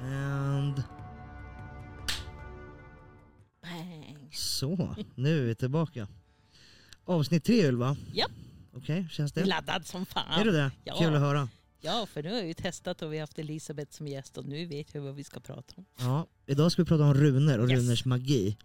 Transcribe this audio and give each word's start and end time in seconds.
And 0.00 0.82
Bang. 3.62 4.28
så, 4.34 4.94
nu 5.14 5.38
är 5.42 5.46
vi 5.46 5.54
tillbaka. 5.54 6.08
Avsnitt 7.04 7.44
tre 7.44 7.68
Ylva. 7.68 7.96
Ja. 8.14 8.26
Okej, 8.72 9.08
känns 9.10 9.32
det? 9.32 9.44
Laddad 9.44 9.86
som 9.86 10.06
fan. 10.06 10.40
Är 10.40 10.44
du 10.44 10.50
det? 10.52 10.70
Ja. 10.84 10.96
Kul 10.98 11.14
att 11.14 11.20
höra. 11.20 11.48
Ja, 11.80 12.06
för 12.06 12.22
nu 12.22 12.32
har 12.34 12.40
ju 12.42 12.54
testat 12.54 13.02
och 13.02 13.12
vi 13.12 13.16
har 13.16 13.22
haft 13.22 13.38
Elisabeth 13.38 13.92
som 13.96 14.08
gäst 14.08 14.38
och 14.38 14.44
nu 14.46 14.66
vet 14.66 14.94
jag 14.94 15.02
vad 15.02 15.14
vi 15.14 15.24
ska 15.24 15.40
prata 15.40 15.74
om. 15.76 15.84
Ja, 15.98 16.26
idag 16.46 16.72
ska 16.72 16.82
vi 16.82 16.88
prata 16.88 17.04
om 17.04 17.14
runor 17.14 17.58
och 17.58 17.70
Yes. 17.70 17.80
runers 17.80 18.04
magi. 18.04 18.56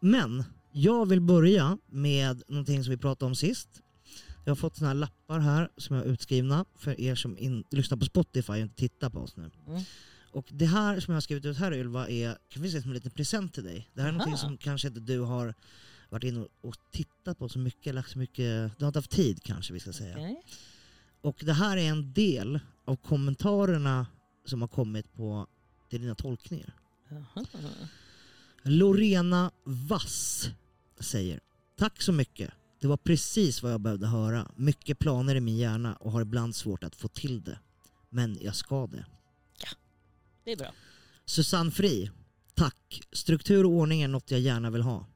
Men 0.00 0.44
jag 0.72 1.08
vill 1.08 1.20
börja 1.20 1.78
med 1.86 2.42
någonting 2.48 2.84
som 2.84 2.90
vi 2.90 2.96
pratade 2.96 3.26
om 3.28 3.34
sist. 3.34 3.68
Jag 4.44 4.50
har 4.50 4.56
fått 4.56 4.76
såna 4.76 4.88
här 4.88 4.94
lappar 4.94 5.38
här 5.40 5.68
som 5.76 5.96
jag 5.96 6.04
har 6.04 6.10
utskrivna 6.10 6.64
för 6.74 7.00
er 7.00 7.14
som 7.14 7.38
in, 7.38 7.64
lyssnar 7.70 7.98
på 7.98 8.04
Spotify 8.04 8.52
och 8.52 8.58
inte 8.58 8.74
tittar 8.76 9.10
på 9.10 9.20
oss 9.20 9.36
nu. 9.36 9.50
Mm. 9.66 9.82
Och 10.32 10.48
det 10.50 10.66
här 10.66 11.00
som 11.00 11.12
jag 11.12 11.16
har 11.16 11.20
skrivit 11.20 11.44
ut 11.44 11.56
här 11.56 11.74
Ylva 11.74 12.08
är, 12.08 12.38
kan 12.48 12.62
vi 12.62 12.70
säga 12.70 12.82
som 12.82 12.90
en 12.90 12.94
liten 12.94 13.10
present 13.10 13.54
till 13.54 13.64
dig. 13.64 13.90
Det 13.94 14.00
här 14.00 14.08
är 14.08 14.12
Aha. 14.12 14.18
någonting 14.18 14.38
som 14.38 14.56
kanske 14.56 14.88
inte 14.88 15.00
du 15.00 15.20
har 15.20 15.54
varit 16.08 16.24
inne 16.24 16.46
och 16.60 16.76
tittat 16.90 17.38
på 17.38 17.48
så 17.48 17.58
mycket, 17.58 17.94
lagt 17.94 18.10
så 18.10 18.18
mycket, 18.18 18.78
du 18.78 18.84
har 18.84 18.86
inte 18.86 18.98
haft 18.98 19.10
tid 19.10 19.42
kanske 19.42 19.72
vi 19.72 19.80
ska 19.80 19.92
säga. 19.92 20.16
Okej. 20.16 20.42
Och 21.20 21.36
det 21.44 21.52
här 21.52 21.76
är 21.76 21.88
en 21.88 22.12
del 22.12 22.60
av 22.84 22.96
kommentarerna 22.96 24.06
som 24.44 24.60
har 24.60 24.68
kommit 24.68 25.12
på 25.14 25.46
till 25.90 26.00
dina 26.00 26.14
tolkningar. 26.14 26.74
Jaha. 27.08 27.46
Lorena 28.62 29.50
Vass 29.64 30.48
säger 31.00 31.40
Tack 31.76 32.02
så 32.02 32.12
mycket. 32.12 32.50
Det 32.80 32.86
var 32.86 32.96
precis 32.96 33.62
vad 33.62 33.72
jag 33.72 33.80
behövde 33.80 34.06
höra. 34.06 34.50
Mycket 34.56 34.98
planer 34.98 35.34
i 35.34 35.40
min 35.40 35.56
hjärna 35.56 35.94
och 35.94 36.12
har 36.12 36.22
ibland 36.22 36.56
svårt 36.56 36.84
att 36.84 36.96
få 36.96 37.08
till 37.08 37.42
det. 37.42 37.58
Men 38.10 38.38
jag 38.40 38.56
ska 38.56 38.86
det. 38.86 39.04
Det 40.44 40.52
är 40.52 40.56
bra. 40.56 40.72
Susanne 41.24 41.70
Fri. 41.70 42.10
Tack. 42.54 43.00
Struktur 43.12 43.64
och 43.64 43.70
ordning 43.70 44.02
är 44.02 44.08
något 44.08 44.30
jag 44.30 44.40
gärna 44.40 44.70
vill 44.70 44.82
ha. 44.82 45.06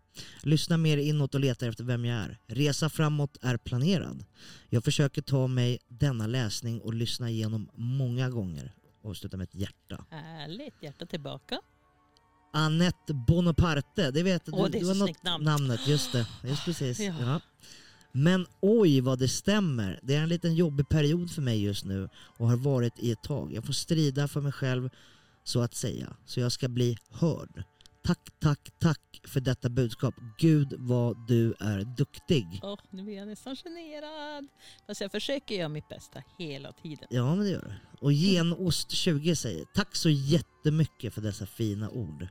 Lyssna 0.43 0.77
mer 0.77 0.97
inåt 0.97 1.35
och 1.35 1.41
letar 1.41 1.69
efter 1.69 1.85
vem 1.85 2.05
jag 2.05 2.19
är. 2.19 2.39
Resa 2.47 2.89
framåt 2.89 3.37
är 3.43 3.57
planerad. 3.57 4.25
Jag 4.69 4.85
försöker 4.85 5.23
ta 5.23 5.47
mig 5.47 5.79
denna 5.89 6.27
läsning 6.27 6.81
och 6.81 6.95
lyssna 6.95 7.31
igenom 7.31 7.71
många 7.75 8.31
gånger. 8.31 8.75
Och 9.03 9.17
sluta 9.17 9.37
med 9.37 9.45
ett 9.45 9.55
hjärta. 9.55 10.05
Härligt. 10.11 10.83
Hjärta 10.83 11.07
tillbaka. 11.07 11.61
Annette 12.53 13.15
Bonaparte, 13.15 14.11
det 14.11 14.23
vet 14.23 14.49
Åh, 14.49 14.69
det 14.71 14.79
är 14.79 14.81
du 14.81 14.87
har 14.87 14.95
så 14.95 15.05
snyggt 15.05 15.23
namn. 15.23 15.45
namnet, 15.45 15.87
just 15.89 16.13
det. 16.13 16.27
Just 16.45 16.65
precis. 16.65 17.01
Ja. 17.01 17.15
Ja. 17.21 17.41
Men 18.13 18.47
oj 18.61 19.01
vad 19.01 19.19
det 19.19 19.29
stämmer. 19.29 20.01
Det 20.03 20.15
är 20.15 20.23
en 20.23 20.29
liten 20.29 20.55
jobbig 20.55 20.89
period 20.89 21.31
för 21.31 21.43
mig 21.43 21.63
just 21.63 21.85
nu 21.85 22.09
och 22.15 22.49
har 22.49 22.57
varit 22.57 22.99
i 22.99 23.11
ett 23.13 23.23
tag. 23.23 23.53
Jag 23.53 23.65
får 23.65 23.73
strida 23.73 24.29
för 24.29 24.41
mig 24.41 24.53
själv 24.53 24.91
så 25.47 25.61
att 25.61 25.75
säga. 25.75 26.17
Så 26.25 26.41
jag 26.41 26.53
ska 26.53 26.69
bli 26.69 26.97
hörd. 27.11 27.65
Tack, 28.05 28.31
tack, 28.41 28.71
tack 28.79 29.21
för 29.25 29.41
detta 29.41 29.69
budskap. 29.69 30.15
Gud 30.39 30.75
vad 30.79 31.27
du 31.29 31.55
är 31.61 31.97
duktig. 31.97 32.61
Åh, 32.63 32.79
nu 32.91 33.03
blir 33.03 33.17
jag 33.17 33.29
nästan 33.29 33.57
generad. 33.57 34.49
Fast 34.87 35.01
jag 35.01 35.13
försöker 35.13 35.55
göra 35.55 35.69
mitt 35.69 35.89
bästa 35.89 36.23
hela 36.39 36.73
tiden. 36.73 37.07
Ja, 37.11 37.35
men 37.35 37.45
det 37.45 37.51
gör 37.51 37.63
det. 37.63 37.99
Och 38.01 38.13
Genost20 38.13 39.35
säger 39.35 39.65
tack 39.75 39.97
så 39.97 40.11
jättemycket 40.11 41.15
för 41.15 41.21
dessa 41.21 41.47
fina 41.47 41.91
ord. 41.91 42.29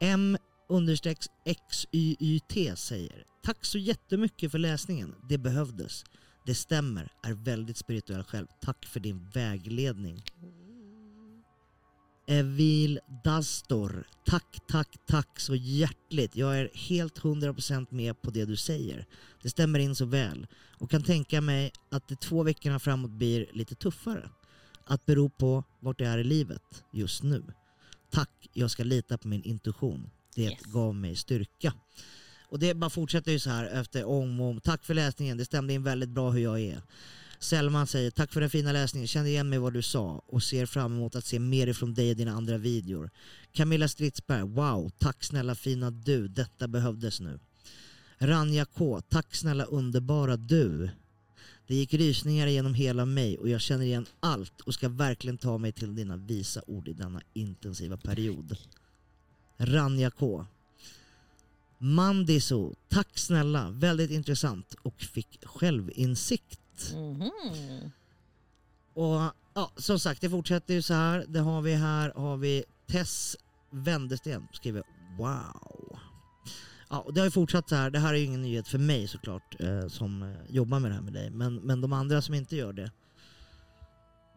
M 0.00 0.36
understrecks 0.68 1.26
XYYT 1.70 2.78
säger 2.78 3.24
tack 3.42 3.64
så 3.64 3.78
jättemycket 3.78 4.50
för 4.50 4.58
läsningen. 4.58 5.14
Det 5.28 5.38
behövdes. 5.38 6.04
Det 6.46 6.54
stämmer, 6.54 7.08
är 7.22 7.32
väldigt 7.32 7.76
spirituell 7.76 8.24
själv. 8.24 8.46
Tack 8.60 8.86
för 8.86 9.00
din 9.00 9.30
vägledning. 9.30 10.22
Evil 12.26 13.00
Dastor, 13.24 14.06
tack, 14.26 14.58
tack, 14.68 14.88
tack 15.06 15.40
så 15.40 15.54
hjärtligt. 15.54 16.36
Jag 16.36 16.58
är 16.60 16.70
helt 16.74 17.18
100% 17.20 17.86
med 17.90 18.22
på 18.22 18.30
det 18.30 18.44
du 18.44 18.56
säger. 18.56 19.06
Det 19.42 19.50
stämmer 19.50 19.78
in 19.78 19.94
så 19.94 20.04
väl 20.04 20.46
och 20.78 20.90
kan 20.90 21.02
tänka 21.02 21.40
mig 21.40 21.72
att 21.90 22.08
de 22.08 22.16
två 22.16 22.42
veckorna 22.42 22.78
framåt 22.78 23.10
blir 23.10 23.46
lite 23.52 23.74
tuffare. 23.74 24.30
Att 24.84 25.06
bero 25.06 25.28
på 25.30 25.64
vart 25.80 26.00
jag 26.00 26.10
är 26.10 26.18
i 26.18 26.24
livet 26.24 26.84
just 26.92 27.22
nu. 27.22 27.44
Tack, 28.10 28.48
jag 28.52 28.70
ska 28.70 28.84
lita 28.84 29.18
på 29.18 29.28
min 29.28 29.42
intuition. 29.42 30.10
Det 30.34 30.42
Yes. 30.42 30.60
gav 30.60 30.94
mig 30.94 31.16
styrka. 31.16 31.72
Och 32.48 32.58
det 32.58 32.74
bara 32.74 32.90
fortsätter 32.90 33.32
ju 33.32 33.38
så 33.38 33.50
här 33.50 33.64
efter 33.66 34.04
om 34.04 34.40
och 34.40 34.46
om. 34.46 34.60
Tack 34.60 34.84
för 34.84 34.94
läsningen, 34.94 35.36
det 35.38 35.44
stämde 35.44 35.72
in 35.72 35.82
väldigt 35.82 36.08
bra 36.08 36.30
hur 36.30 36.40
jag 36.40 36.60
är. 36.60 36.82
Selma 37.38 37.86
säger 37.86 38.10
tack 38.10 38.32
för 38.32 38.40
den 38.40 38.50
fina 38.50 38.72
läsningen, 38.72 39.08
kände 39.08 39.30
igen 39.30 39.48
mig 39.48 39.58
vad 39.58 39.72
du 39.72 39.82
sa 39.82 40.22
och 40.26 40.42
ser 40.42 40.66
fram 40.66 40.92
emot 40.92 41.16
att 41.16 41.24
se 41.24 41.38
mer 41.38 41.66
ifrån 41.66 41.94
dig 41.94 42.10
och 42.10 42.16
dina 42.16 42.32
andra 42.32 42.58
videor. 42.58 43.10
Camilla 43.52 43.88
Stridsberg, 43.88 44.42
wow, 44.42 44.90
tack 44.98 45.24
snälla 45.24 45.54
fina 45.54 45.90
du, 45.90 46.28
detta 46.28 46.68
behövdes 46.68 47.20
nu. 47.20 47.38
Ranja 48.18 48.64
K, 48.64 49.00
tack 49.08 49.34
snälla 49.34 49.64
underbara 49.64 50.36
du. 50.36 50.90
Det 51.66 51.74
gick 51.74 51.94
rysningar 51.94 52.46
genom 52.46 52.74
hela 52.74 53.04
mig 53.04 53.38
och 53.38 53.48
jag 53.48 53.60
känner 53.60 53.84
igen 53.84 54.06
allt 54.20 54.60
och 54.60 54.74
ska 54.74 54.88
verkligen 54.88 55.38
ta 55.38 55.58
mig 55.58 55.72
till 55.72 55.94
dina 55.94 56.16
visa 56.16 56.62
ord 56.66 56.88
i 56.88 56.92
denna 56.92 57.20
intensiva 57.32 57.96
period. 57.96 58.56
Ranja 59.56 60.10
K. 60.10 60.46
Mandiso, 61.78 62.74
tack 62.88 63.18
snälla, 63.18 63.70
väldigt 63.70 64.10
intressant 64.10 64.74
och 64.82 65.00
fick 65.00 65.44
självinsikt. 65.44 66.60
Mhm. 66.94 67.90
Och 68.94 69.32
ja, 69.54 69.72
som 69.76 69.98
sagt, 69.98 70.20
det 70.20 70.30
fortsätter 70.30 70.74
ju 70.74 70.82
så 70.82 70.94
här. 70.94 71.24
Det 71.28 71.40
har 71.40 71.62
vi 71.62 71.74
här, 71.74 72.12
har 72.16 72.36
vi 72.36 72.64
Tess 72.86 73.36
Wendersten 73.70 74.48
skriver 74.52 74.82
wow. 75.18 75.98
Ja, 76.90 77.00
och 77.00 77.14
det 77.14 77.20
har 77.20 77.26
ju 77.26 77.30
fortsatt 77.30 77.68
så 77.68 77.74
här. 77.74 77.90
Det 77.90 77.98
här 77.98 78.14
är 78.14 78.18
ju 78.18 78.24
ingen 78.24 78.42
nyhet 78.42 78.68
för 78.68 78.78
mig 78.78 79.08
såklart 79.08 79.60
eh, 79.60 79.88
som 79.88 80.22
eh, 80.22 80.36
jobbar 80.48 80.80
med 80.80 80.90
det 80.90 80.94
här 80.94 81.02
med 81.02 81.12
dig. 81.12 81.30
Men, 81.30 81.54
men 81.54 81.80
de 81.80 81.92
andra 81.92 82.22
som 82.22 82.34
inte 82.34 82.56
gör 82.56 82.72
det. 82.72 82.90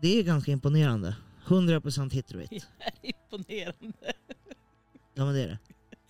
Det 0.01 0.19
är 0.19 0.23
ganska 0.23 0.51
imponerande. 0.51 1.15
100% 1.45 2.11
hit 2.11 2.31
rate. 2.31 2.47
Det 3.01 3.09
är 3.09 3.13
imponerande. 3.15 4.13
Ja 5.13 5.25
men 5.25 5.33
det 5.33 5.43
är 5.43 5.47
det. 5.47 5.59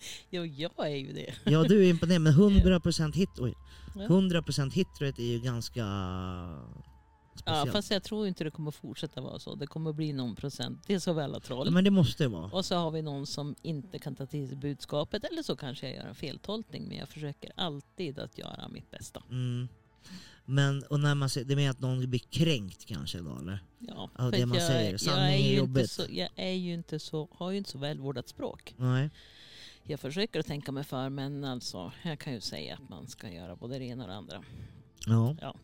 Jo, 0.30 0.44
jag 0.44 0.72
är 0.78 0.96
ju 0.96 1.12
det. 1.12 1.34
Ja 1.44 1.62
du 1.62 1.84
är 1.86 1.90
imponerande 1.90 2.32
men 2.32 2.62
100% 2.62 3.12
hit, 3.14 3.30
oj, 3.38 3.54
Ja. 3.94 4.06
100% 4.06 4.72
hit 4.72 4.88
rate 5.00 5.22
är 5.22 5.26
ju 5.26 5.40
ganska 5.40 5.80
Ja, 5.80 7.42
speciellt. 7.54 7.72
fast 7.72 7.90
jag 7.90 8.02
tror 8.02 8.26
inte 8.26 8.44
det 8.44 8.50
kommer 8.50 8.70
fortsätta 8.70 9.20
vara 9.20 9.38
så. 9.38 9.54
Det 9.54 9.66
kommer 9.66 9.92
bli 9.92 10.12
någon 10.12 10.36
procent. 10.36 10.82
Det 10.86 10.94
är 10.94 10.98
så 10.98 11.12
väl 11.12 11.40
troll. 11.40 11.66
Ja, 11.66 11.70
men 11.70 11.84
det 11.84 11.90
måste 11.90 12.22
det 12.24 12.28
vara. 12.28 12.44
Och 12.50 12.64
så 12.64 12.74
har 12.76 12.90
vi 12.90 13.02
någon 13.02 13.26
som 13.26 13.54
inte 13.62 13.98
kan 13.98 14.14
ta 14.16 14.26
till 14.26 14.48
sig 14.48 14.56
budskapet. 14.56 15.24
Eller 15.24 15.42
så 15.42 15.56
kanske 15.56 15.86
jag 15.86 15.96
gör 15.96 16.04
en 16.04 16.14
feltolkning. 16.14 16.88
Men 16.88 16.96
jag 16.96 17.08
försöker 17.08 17.52
alltid 17.56 18.18
att 18.18 18.38
göra 18.38 18.68
mitt 18.68 18.90
bästa. 18.90 19.22
Mm. 19.30 19.68
Men, 20.44 20.82
och 20.82 21.00
när 21.00 21.14
man 21.14 21.28
säger, 21.28 21.46
det 21.46 21.56
menar 21.56 21.70
att 21.70 21.80
någon 21.80 22.10
blir 22.10 22.20
kränkt 22.30 22.86
kanske 22.86 23.18
då 23.18 23.38
eller? 23.38 23.58
Ja, 23.78 24.10
Ja, 24.18 24.22
för 24.24 24.30
det 24.30 24.46
man 24.46 24.58
jag, 24.58 24.66
säger. 24.66 24.90
jag 24.90 25.00
Sanning 25.00 25.24
är 25.24 25.32
är 25.34 25.36
ju 25.38 25.44
inte 25.48 25.56
jobbigt. 25.58 25.90
så, 25.90 26.02
Jag 26.10 26.28
är 26.36 26.52
ju 26.52 26.74
inte 26.74 26.98
så, 26.98 27.28
har 27.32 27.50
ju 27.50 27.58
inte 27.58 27.70
så 27.70 27.78
välvårdat 27.78 28.28
språk. 28.28 28.74
Nej. 28.76 29.10
Jag 29.82 30.00
försöker 30.00 30.40
att 30.40 30.46
tänka 30.46 30.72
mig 30.72 30.84
för 30.84 31.08
men 31.08 31.44
alltså 31.44 31.92
jag 32.04 32.18
kan 32.18 32.32
ju 32.32 32.40
säga 32.40 32.74
att 32.74 32.88
man 32.88 33.08
ska 33.08 33.30
göra 33.30 33.56
både 33.56 33.78
det 33.78 33.84
ena 33.84 34.02
och 34.02 34.08
det 34.08 34.16
andra. 34.16 34.44
Ja. 35.06 35.36
Ja. 35.40 35.56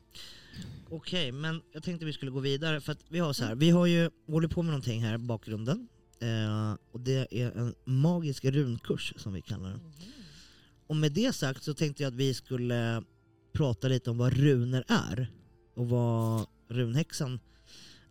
Okej, 0.90 1.32
men 1.32 1.62
jag 1.72 1.82
tänkte 1.82 2.06
vi 2.06 2.12
skulle 2.12 2.30
gå 2.30 2.40
vidare 2.40 2.80
för 2.80 2.92
att 2.92 3.04
vi 3.08 3.18
har 3.18 3.32
så 3.32 3.44
här, 3.44 3.54
vi 3.54 3.70
har 3.70 3.86
ju 3.86 4.10
hållit 4.26 4.50
på 4.50 4.62
med 4.62 4.70
någonting 4.70 5.02
här 5.02 5.14
i 5.14 5.18
bakgrunden. 5.18 5.88
Eh, 6.20 6.74
och 6.92 7.00
det 7.00 7.26
är 7.30 7.58
en 7.58 7.74
magisk 7.84 8.44
runkurs 8.44 9.14
som 9.16 9.32
vi 9.32 9.42
kallar 9.42 9.70
den. 9.70 9.92
Och 10.86 10.96
med 10.96 11.12
det 11.12 11.34
sagt 11.34 11.62
så 11.62 11.74
tänkte 11.74 12.02
jag 12.02 12.10
att 12.10 12.18
vi 12.18 12.34
skulle 12.34 13.02
prata 13.52 13.88
lite 13.88 14.10
om 14.10 14.18
vad 14.18 14.32
runor 14.32 14.84
är. 14.88 15.30
Och 15.74 15.88
vad 15.88 16.46
runhäxan, 16.68 17.40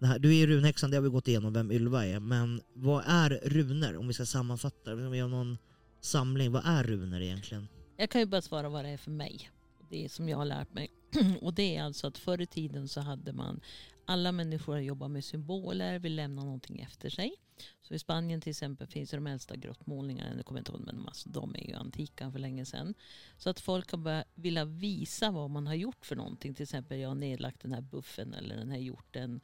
här, 0.02 0.20
du 0.20 0.30
är 0.30 0.36
ju 0.36 0.48
runhäxan, 0.48 0.92
det 0.92 0.98
har 0.98 1.02
vi 1.02 1.10
gått 1.10 1.28
igenom 1.28 1.54
vem 1.54 1.72
Ylva 1.72 2.06
är. 2.06 2.20
Men 2.20 2.62
vad 2.74 3.04
är 3.08 3.30
runor 3.30 3.98
om 3.98 4.08
vi 4.08 4.14
ska 4.14 4.26
sammanfatta? 4.26 4.94
Om 4.94 5.12
vi 5.12 5.20
har 5.20 5.30
någon 5.30 5.58
samling, 6.06 6.52
vad 6.52 6.66
är 6.66 6.84
runor 6.84 7.22
egentligen? 7.22 7.68
Jag 7.98 8.10
kan 8.10 8.22
ju 8.22 8.28
bara 8.28 8.42
svara 8.42 8.70
vad 8.70 8.86
det 8.86 8.90
är 8.90 8.98
för 8.98 9.12
mig. 9.12 9.50
Det 9.90 10.10
som 10.10 10.30
jag 10.30 10.38
har 10.38 10.46
lärt 10.46 10.74
mig. 10.74 10.92
Och 11.42 11.54
det 11.54 11.76
är 11.76 11.84
alltså 11.84 12.08
att 12.08 12.18
förr 12.18 12.42
i 12.42 12.46
tiden 12.46 12.88
så 12.88 13.02
hade 13.02 13.34
man 13.34 13.62
alla 14.06 14.32
människor 14.32 14.80
jobbar 14.80 15.08
med 15.08 15.26
symboler, 15.26 16.00
vill 16.00 16.16
lämna 16.16 16.44
någonting 16.44 16.80
efter 16.80 17.10
sig. 17.10 17.36
Så 17.82 17.94
i 17.94 18.00
Spanien 18.00 18.42
till 18.42 18.50
exempel 18.50 18.88
finns 18.88 19.10
det 19.10 19.18
de 19.18 19.28
äldsta 19.28 19.56
grottmålningarna, 19.56 20.36
nu 20.36 20.44
kommer 20.44 20.60
jag 20.60 20.62
inte 20.62 20.72
ihåg 20.72 20.82
men 20.82 21.08
alltså, 21.08 21.30
de 21.30 21.56
är 21.56 21.68
ju 21.68 21.74
antika 21.74 22.32
för 22.32 22.40
länge 22.40 22.66
sedan. 22.66 22.94
Så 23.38 23.50
att 23.50 23.60
folk 23.60 23.92
har 23.92 23.98
börjat 23.98 24.28
vilja 24.36 24.66
visa 24.66 25.32
vad 25.32 25.50
man 25.50 25.68
har 25.68 25.74
gjort 25.74 26.06
för 26.06 26.16
någonting. 26.16 26.54
Till 26.54 26.64
exempel 26.64 27.00
jag 27.00 27.10
har 27.10 27.16
nedlagt 27.16 27.62
den 27.62 27.72
här 27.72 27.82
buffen 27.82 28.34
eller 28.34 28.56
den 28.56 28.70
här 28.70 28.78
hjorten. 28.78 29.42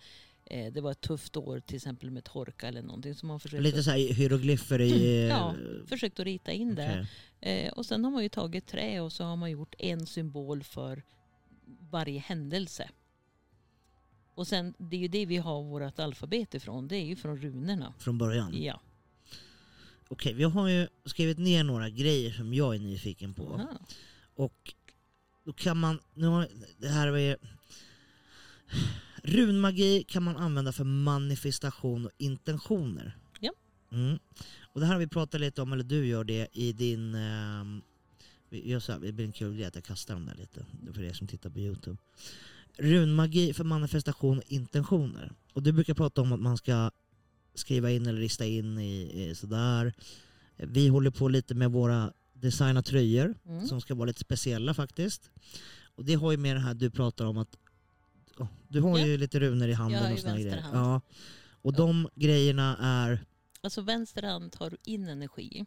Eh, 0.51 0.73
det 0.73 0.81
var 0.81 0.91
ett 0.91 1.01
tufft 1.01 1.37
år 1.37 1.59
till 1.59 1.75
exempel 1.75 2.11
med 2.11 2.23
torka 2.23 2.67
eller 2.67 2.81
någonting 2.81 3.15
som 3.15 3.27
man 3.27 3.39
försökte, 3.39 3.63
Lite 3.63 3.83
så 3.83 3.91
här 3.91 3.97
hieroglyfer 3.97 4.81
i... 4.81 5.27
Ja, 5.27 5.55
försökt 5.87 6.19
att 6.19 6.25
rita 6.25 6.51
in 6.51 6.75
det. 6.75 7.07
okej. 7.39 7.65
Eh, 7.65 7.73
och 7.73 7.85
sen 7.85 8.03
har 8.03 8.11
man 8.11 8.23
ju 8.23 8.29
tagit 8.29 8.67
trä 8.67 9.01
och 9.01 9.11
så 9.11 9.23
har 9.23 9.35
man 9.35 9.51
gjort 9.51 9.75
en 9.77 10.05
symbol 10.05 10.63
för 10.63 11.03
varje 11.89 12.19
händelse. 12.19 12.89
Och 14.35 14.47
sen, 14.47 14.73
det 14.77 14.95
är 14.95 14.99
ju 14.99 15.07
det 15.07 15.25
vi 15.25 15.37
har 15.37 15.63
vårt 15.63 15.99
alfabet 15.99 16.53
ifrån. 16.53 16.87
Det 16.87 16.95
är 16.95 17.05
ju 17.05 17.15
från 17.15 17.37
runorna. 17.37 17.93
Från 17.99 18.17
början? 18.17 18.63
Ja. 18.63 18.81
Okej, 20.07 20.33
vi 20.33 20.43
har 20.43 20.67
ju 20.67 20.87
skrivit 21.05 21.37
ner 21.37 21.63
några 21.63 21.89
grejer 21.89 22.31
som 22.31 22.53
jag 22.53 22.75
är 22.75 22.79
nyfiken 22.79 23.33
på. 23.33 23.53
Aha. 23.53 23.79
Och 24.35 24.73
då 25.43 25.53
kan 25.53 25.77
man... 25.77 25.99
Nu 26.13 26.27
har, 26.27 26.47
det 26.77 26.89
här 26.89 27.07
är... 27.07 27.37
Runmagi 29.23 30.03
kan 30.03 30.23
man 30.23 30.37
använda 30.37 30.71
för 30.71 30.83
manifestation 30.83 32.05
och 32.05 32.11
intentioner. 32.17 33.17
Ja. 33.39 33.51
Mm. 33.91 34.19
Och 34.61 34.79
det 34.79 34.85
här 34.85 34.93
har 34.93 34.99
vi 34.99 35.07
pratat 35.07 35.41
lite 35.41 35.61
om, 35.61 35.73
eller 35.73 35.83
du 35.83 36.05
gör 36.05 36.23
det 36.23 36.47
i 36.53 36.73
din... 36.73 37.11
så 38.81 38.91
här, 38.91 38.99
det 38.99 39.11
blir 39.11 39.25
en 39.25 39.31
kul 39.31 39.55
grej 39.55 39.65
att 39.65 39.75
jag 39.75 39.83
kastar 39.83 40.13
dem 40.13 40.25
där 40.25 40.35
lite, 40.35 40.65
för 40.93 41.03
er 41.03 41.13
som 41.13 41.27
tittar 41.27 41.49
på 41.49 41.59
Youtube. 41.59 41.97
Runmagi 42.77 43.53
för 43.53 43.63
manifestation 43.63 44.37
och 44.37 44.43
intentioner. 44.47 45.31
Och 45.53 45.63
du 45.63 45.71
brukar 45.71 45.93
prata 45.93 46.21
om 46.21 46.31
att 46.33 46.39
man 46.39 46.57
ska 46.57 46.91
skriva 47.55 47.91
in 47.91 48.05
eller 48.07 48.19
rista 48.19 48.45
in 48.45 48.77
i, 48.79 49.23
i 49.29 49.35
sådär. 49.35 49.93
Vi 50.57 50.87
håller 50.87 51.11
på 51.11 51.27
lite 51.27 51.55
med 51.55 51.71
våra 51.71 52.13
designa 52.33 52.83
tröjor 52.83 53.35
Mm. 53.45 53.67
som 53.67 53.81
ska 53.81 53.95
vara 53.95 54.05
lite 54.05 54.19
speciella 54.19 54.73
faktiskt. 54.73 55.31
Och 55.95 56.05
det 56.05 56.13
har 56.13 56.31
ju 56.31 56.37
med 56.37 56.55
det 56.55 56.59
här 56.59 56.73
du 56.73 56.89
pratar 56.89 57.25
om 57.25 57.37
att 57.37 57.57
oh, 58.37 58.47
du 58.67 58.81
har 58.81 58.99
Ja. 58.99 59.05
ju 59.05 59.17
lite 59.17 59.39
runor 59.39 59.67
i 59.67 59.73
handen 59.73 59.99
Jag 60.01 60.07
har 60.07 60.13
och 60.13 60.19
såna 60.19 60.35
grejer. 60.35 60.57
hand. 60.61 60.77
Ja. 60.77 61.01
Och 61.61 61.73
Ja. 61.73 61.77
de 61.77 62.09
grejerna 62.15 62.77
är... 62.81 63.25
Alltså 63.61 63.81
vänster 63.81 64.23
hand 64.23 64.51
tar 64.51 64.69
du 64.69 64.77
in 64.85 65.07
energi. 65.07 65.65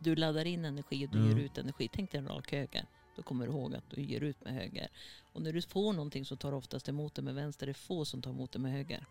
Du 0.00 0.16
laddar 0.16 0.44
in 0.44 0.64
energi 0.64 1.06
och 1.06 1.10
du 1.10 1.18
Mm. 1.18 1.30
ger 1.38 1.44
ut 1.44 1.58
energi. 1.58 1.88
Tänk 1.92 2.10
dig 2.12 2.18
en 2.18 2.28
rak 2.28 2.52
höger. 2.52 2.86
Då 3.16 3.22
kommer 3.22 3.46
du 3.46 3.52
ihåg 3.52 3.74
att 3.74 3.90
du 3.90 4.02
ger 4.02 4.20
ut 4.20 4.44
med 4.44 4.54
höger. 4.54 4.88
Och 5.32 5.42
när 5.42 5.52
du 5.52 5.62
får 5.62 5.92
någonting 5.92 6.24
så 6.24 6.36
tar 6.36 6.50
du 6.50 6.56
oftast 6.56 6.88
emot 6.88 7.14
det 7.14 7.22
med 7.22 7.34
vänster. 7.34 7.66
Det 7.66 7.72
är 7.72 7.74
få 7.74 8.04
som 8.04 8.22
tar 8.22 8.30
emot 8.30 8.52
det 8.52 8.58
med 8.58 8.72
höger. 8.72 9.06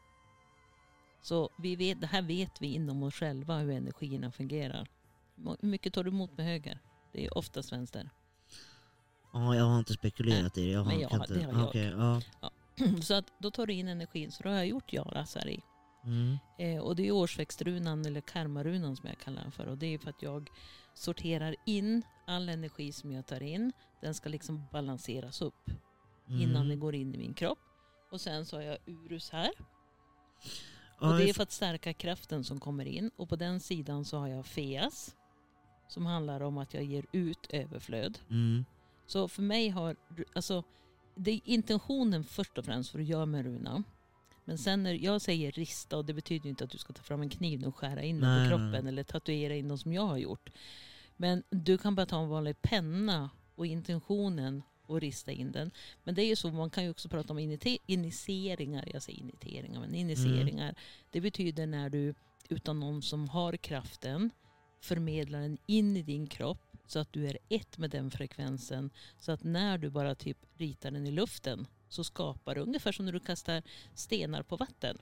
Så 1.22 1.50
vi 1.58 1.76
vet, 1.76 2.02
det 2.02 2.08
här 2.08 2.22
vet 2.22 2.62
vi 2.62 2.68
inom 2.74 3.04
oss 3.04 3.14
själva 3.16 3.58
hur 3.60 3.70
energierna 3.72 4.32
fungerar. 4.32 4.88
Hur 5.36 5.68
mycket 5.68 5.94
tar 5.94 6.04
du 6.04 6.10
emot 6.10 6.38
med 6.38 6.46
höger? 6.46 6.80
Det 7.12 7.26
är 7.26 7.38
oftast 7.38 7.72
vänster. 7.72 8.10
Ja, 9.34 9.56
jag 9.56 9.64
har 9.64 9.80
inte 9.80 9.94
spekulerat 9.94 10.58
i 10.58 10.66
det. 10.66 10.72
Jag 10.72 10.80
har, 10.80 10.86
Men 10.86 11.00
jag 11.00 11.12
inte, 11.14 11.34
det 11.34 11.44
har 11.44 11.60
jag. 11.60 11.68
Okej, 11.68 11.94
ja. 12.42 12.52
så 13.02 13.14
att 13.14 13.26
då 13.40 13.52
tar 13.52 13.66
du 13.68 13.74
in 13.74 13.88
energin. 13.88 14.32
Så 14.32 14.44
då 14.44 14.50
har 14.50 14.56
jag 14.56 14.68
gjort 14.68 14.94
jarasar 14.94 15.48
i. 15.48 15.64
Mm. 16.06 16.38
Eh, 16.60 16.82
och 16.84 16.96
det 16.96 17.08
är 17.08 17.12
årsväxtrunan 17.12 18.06
eller 18.06 18.22
karmarunan 18.22 18.96
som 18.96 19.10
jag 19.10 19.18
kallar 19.20 19.42
den 19.42 19.52
för. 19.52 19.66
Och 19.66 19.78
det 19.78 19.94
är 19.94 19.98
för 19.98 20.10
att 20.10 20.22
jag 20.22 20.50
sorterar 20.94 21.56
in 21.66 22.04
all 22.28 22.50
energi 22.50 22.92
som 22.92 23.12
jag 23.12 23.26
tar 23.26 23.44
in. 23.44 23.72
Den 24.02 24.14
ska 24.14 24.30
liksom 24.30 24.64
balanseras 24.72 25.42
upp 25.42 25.70
innan 26.28 26.56
Mm. 26.56 26.68
det 26.70 26.76
går 26.76 26.96
in 26.96 27.16
i 27.16 27.18
min 27.18 27.34
kropp. 27.34 27.60
Och 28.12 28.22
sen 28.22 28.46
så 28.46 28.56
har 28.58 28.64
jag 28.64 28.78
urus 28.86 29.30
här. 29.30 29.52
Ja, 31.00 31.12
Och 31.12 31.18
det 31.18 31.30
är 31.30 31.34
för 31.34 31.44
att 31.44 31.52
stärka 31.52 31.94
kraften 31.94 32.44
som 32.44 32.60
kommer 32.60 32.86
in. 32.86 33.12
Och 33.18 33.30
på 33.30 33.36
den 33.36 33.60
sidan 33.60 34.06
så 34.06 34.18
har 34.18 34.28
jag 34.28 34.46
feas. 34.46 35.16
Som 35.88 36.06
handlar 36.06 36.42
om 36.42 36.58
att 36.58 36.74
jag 36.74 36.84
ger 36.84 37.06
ut 37.12 37.48
överflöd. 37.50 38.20
mm. 38.30 38.66
Så 39.06 39.28
för 39.28 39.42
mig 39.42 39.70
har, 39.70 39.96
alltså 40.34 40.64
det 41.16 41.32
är 41.32 41.42
intentionen 41.46 42.24
först 42.24 42.58
och 42.58 42.66
främst 42.66 42.92
för 42.92 43.00
att 43.00 43.06
göra 43.06 43.26
med 43.26 43.46
runa. 43.46 43.84
Men 44.46 44.58
sen 44.58 44.84
när 44.84 44.94
jag 44.94 45.22
säger 45.22 45.52
rista 45.52 45.98
och 45.98 46.06
det 46.06 46.14
betyder 46.14 46.50
inte 46.50 46.64
att 46.64 46.70
du 46.70 46.78
ska 46.78 46.94
ta 46.94 47.04
fram 47.04 47.22
en 47.22 47.30
kniv 47.30 47.68
och 47.68 47.76
skära 47.76 48.04
in 48.04 48.22
den 48.22 48.44
på 48.44 48.50
kroppen 48.50 48.88
eller 48.88 49.04
tatuera 49.04 49.56
in 49.56 49.68
den 49.68 49.78
som 49.78 49.94
jag 49.94 50.06
har 50.06 50.18
gjort. 50.18 50.50
Men 51.18 51.44
du 51.50 51.78
kan 51.78 51.96
bara 51.96 52.06
ta 52.06 52.22
en 52.22 52.30
vanlig 52.30 52.62
penna 52.62 53.30
och 53.56 53.66
intentionen 53.66 54.64
och 54.86 55.02
rista 55.02 55.32
in 55.32 55.52
den. 55.52 55.72
Men 56.04 56.16
det 56.16 56.22
är 56.22 56.28
ju 56.28 56.36
så, 56.36 56.52
man 56.52 56.70
kan 56.70 56.84
ju 56.84 56.90
också 56.90 57.10
prata 57.10 57.34
om 57.34 57.40
initieringar, 57.86 58.90
jag 58.94 59.02
säger 59.02 59.20
initieringar, 59.20 59.80
men 59.80 59.96
initieringar. 59.96 60.76
Det 61.12 61.22
betyder 61.22 61.68
när 61.68 61.90
du 61.90 62.16
utan 62.50 62.80
någon 62.80 63.02
som 63.02 63.30
har 63.30 63.58
kraften 63.58 64.30
förmedlar 64.82 65.42
den 65.42 65.58
in 65.66 65.98
i 65.98 66.02
din 66.02 66.28
kropp 66.28 66.73
så 66.88 67.00
att 67.00 67.14
du 67.14 67.28
är 67.28 67.38
ett 67.50 67.78
med 67.78 67.90
den 67.90 68.12
frekvensen. 68.12 68.90
Så 69.20 69.32
att 69.32 69.44
när 69.44 69.78
du 69.78 69.90
bara 69.90 70.16
typ 70.16 70.38
ritar 70.58 70.92
den 70.92 71.08
i 71.08 71.12
luften 71.12 71.68
så 71.90 72.04
skapar 72.04 72.56
du 72.56 72.62
ungefär 72.62 72.92
som 72.92 73.06
när 73.06 73.12
du 73.12 73.20
kastar 73.20 73.64
stenar 73.96 74.44
på 74.44 74.58
vatten. 74.58 74.98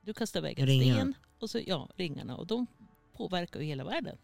Du 0.00 0.14
kastar 0.14 0.40
iväg 0.40 0.58
en 0.58 0.66
Ringar. 0.66 0.94
sten 0.94 1.14
och 1.38 1.50
så, 1.50 1.60
ja, 1.66 1.88
ringarna 1.96 2.36
och 2.36 2.46
de 2.46 2.66
påverkar 3.12 3.60
ju 3.60 3.66
hela 3.66 3.84
världen. 3.84 4.16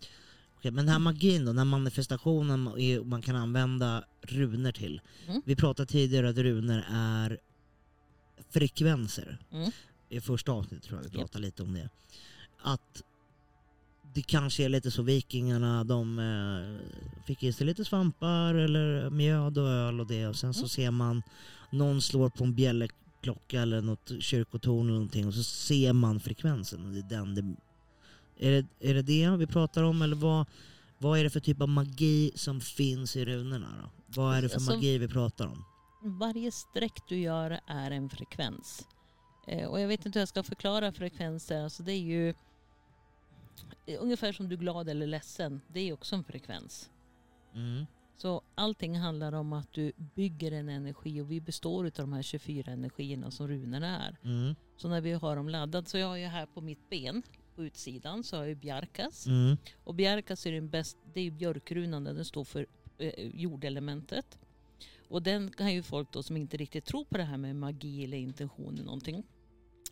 Okej, 0.56 0.70
men 0.70 0.87
den 0.87 0.93
här 0.93 0.99
magin 0.99 1.41
då, 1.44 1.47
den 1.47 1.58
här 1.58 1.64
manifestationen 1.64 2.70
man 3.08 3.23
kan 3.23 3.37
använda 3.37 4.05
runor 4.23 4.73
till. 4.73 5.00
Mm. 5.26 5.43
Vi 5.44 5.56
pratade 5.56 5.87
tidigare 5.93 6.29
att 6.29 6.37
runor 6.37 6.85
är 6.88 7.38
frekvenser. 8.50 9.38
Mm. 9.53 9.70
I 10.08 10.20
första 10.20 10.53
avsnittet 10.53 10.85
tror 10.85 11.00
jag 11.03 11.11
vi 11.11 11.19
pratade 11.19 11.44
lite 11.44 11.62
om 11.62 11.75
det. 11.75 11.91
Att 12.58 13.03
det 14.16 14.22
kanske 14.22 14.64
är 14.64 14.68
lite 14.68 14.90
så 14.90 15.02
vikingarna, 15.02 15.84
de 15.84 16.18
eh, 16.18 17.24
fick 17.26 17.42
i 17.42 17.52
sig 17.52 17.66
lite 17.66 17.84
svampar 17.84 18.54
eller 18.54 19.10
mjöd 19.10 19.58
och 19.58 19.68
öl 19.68 20.00
och 20.00 20.06
det 20.06 20.26
och 20.26 20.36
sen 20.36 20.54
så 20.54 20.60
Mm. 20.60 20.68
ser 20.68 20.90
man 20.90 21.22
någon 21.70 22.02
slår 22.02 22.28
på 22.28 22.44
en 22.44 22.54
bjällerklocka 22.54 23.62
eller 23.62 23.80
något 23.82 24.10
kyrkotorn 24.20 24.80
eller 24.86 24.92
någonting 24.92 25.26
och 25.26 25.34
så 25.34 25.42
ser 25.42 25.92
man 25.92 26.20
frekvensen 26.20 26.84
och 26.86 26.92
det 26.92 26.98
är 26.98 27.18
den 27.18 27.34
det 27.34 27.42
är 28.48 28.50
det, 28.80 28.90
är 28.90 28.94
det 28.94 29.02
det 29.02 29.30
vi 29.36 29.46
pratar 29.46 29.82
om 29.82 30.02
eller 30.02 30.16
vad, 30.16 30.46
vad 30.98 31.19
är 31.19 31.24
det 31.24 31.30
för 31.30 31.40
typ 31.40 31.60
av 31.60 31.69
magi 31.69 32.32
som 32.34 32.60
finns 32.60 33.16
i 33.16 33.24
runorna 33.24 33.69
då? 33.82 33.90
Vad 34.20 34.36
är 34.36 34.42
det 34.42 34.48
för 34.48 34.56
Alltså- 34.56 34.74
magi 34.74 34.98
vi 34.98 35.08
pratar 35.08 35.46
om? 35.46 35.64
Varje 36.19 36.52
streck 36.52 36.92
du 37.08 37.16
gör 37.16 37.60
är 37.66 37.90
en 37.90 38.08
frekvens. 38.10 38.86
Eh, 39.48 39.69
och 39.69 39.80
jag 39.80 39.88
vet 39.88 40.06
inte 40.06 40.19
hur 40.19 40.20
jag 40.22 40.28
ska 40.28 40.42
förklara 40.42 40.92
frekvenser. 40.92 41.62
Alltså 41.64 41.82
det 41.82 41.92
är 41.92 42.00
ju 42.00 42.34
ungefär 43.99 44.32
som 44.32 44.49
du 44.49 44.55
är 44.55 44.58
glad 44.58 44.88
eller 44.88 45.06
ledsen. 45.06 45.61
Det 45.69 45.81
är 45.81 45.93
också 45.93 46.17
en 46.17 46.25
frekvens. 46.25 46.91
Mm. 47.55 47.87
Så 48.17 48.43
allting 48.55 48.99
handlar 48.99 49.32
om 49.32 49.53
att 49.53 49.73
du 49.73 49.93
bygger 50.14 50.53
en 50.53 50.69
energi 50.69 51.20
och 51.20 51.31
vi 51.31 51.41
består 51.41 51.85
av 51.85 51.91
de 51.91 52.12
här 52.12 52.23
24 52.23 52.73
energierna 52.73 53.31
som 53.31 53.49
runorna 53.49 54.06
är. 54.06 54.17
Mm. 54.25 54.55
Så 54.76 54.88
när 54.88 55.00
vi 55.00 55.12
har 55.12 55.37
dem 55.37 55.49
laddade 55.49 55.88
så 55.88 55.99
jag 55.99 56.06
har 56.06 56.17
ju 56.17 56.26
här 56.26 56.47
på 56.47 56.61
mitt 56.61 56.91
ben 56.91 57.23
på 57.55 57.64
utsidan 57.64 58.25
så 58.25 58.37
har 58.37 58.43
jag 58.43 58.49
ju 58.49 58.55
bjarkas. 58.55 59.26
Mm. 59.26 59.56
Och 59.85 59.94
bjärkas 59.94 60.47
är 60.47 60.53
den 60.53 60.69
bäst, 60.69 60.97
det 61.14 61.20
är 61.20 61.31
björkrunan, 61.31 62.05
den 62.05 62.25
står 62.25 62.44
för 62.44 62.67
eh, 62.99 63.12
jordelementet. 63.19 64.38
Och 65.08 65.23
den 65.23 65.50
kan 65.50 65.75
ju 65.75 65.82
folk 65.82 66.12
då 66.12 66.23
som 66.23 66.37
inte 66.37 66.56
riktigt 66.56 66.85
tror 66.85 67.05
på 67.05 67.17
det 67.17 67.25
här 67.25 67.37
med 67.37 67.56
magi 67.56 68.05
eller 68.05 68.19
intention 68.19 68.75
eller 68.75 68.85
någonting. 68.85 69.23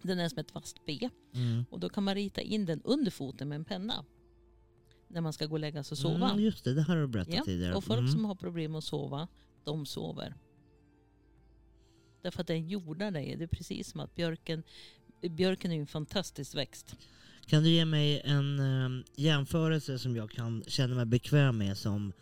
Den 0.04 0.18
är 0.18 0.28
som 0.28 0.38
ett 0.38 0.50
fast 0.50 0.86
B. 0.86 1.08
Mm. 1.34 1.64
Och 1.70 1.80
då 1.80 1.88
kan 1.88 2.04
man 2.04 2.14
rita 2.14 2.40
in 2.40 2.64
den 2.66 2.80
under 2.84 3.10
foten 3.10 3.48
med 3.48 3.56
en 3.56 3.64
penna. 3.64 4.04
När 5.08 5.20
man 5.20 5.32
ska 5.32 5.46
gå 5.46 5.52
och 5.52 5.60
lägga 5.60 5.84
sig 5.84 5.94
och 5.94 5.98
sova. 5.98 6.30
Mm, 6.30 6.44
just 6.44 6.64
det, 6.64 6.74
det 6.74 6.82
har 6.82 6.96
du 6.96 7.06
berättat 7.06 7.34
Ja, 7.34 7.42
tidigare. 7.44 7.74
och 7.74 7.84
folk 7.84 7.98
Mm. 7.98 8.12
som 8.12 8.24
har 8.24 8.34
problem 8.34 8.74
att 8.74 8.84
sova, 8.84 9.28
de 9.64 9.86
sover. 9.86 10.34
Därför 12.22 12.40
att 12.40 12.46
den 12.46 12.68
jordar 12.68 13.10
dig. 13.10 13.36
Det 13.38 13.44
är 13.44 13.48
precis 13.48 13.90
som 13.90 14.00
att 14.00 14.14
björken, 14.14 14.62
björken 15.30 15.72
är 15.72 15.80
en 15.80 15.86
fantastisk 15.86 16.54
växt. 16.54 16.96
Kan 17.46 17.62
du 17.62 17.68
ge 17.68 17.84
mig 17.84 18.20
en 18.24 18.58
eh, 18.60 19.04
jämförelse 19.16 19.98
som 19.98 20.16
jag 20.16 20.30
kan 20.30 20.64
känna 20.66 20.94
mig 20.94 21.04
bekväm 21.06 21.58
med 21.58 21.78
som 21.78 22.12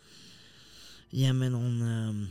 ger 1.09 1.33
mig 1.33 1.49
någon, 1.49 1.81
eh, 1.81 2.27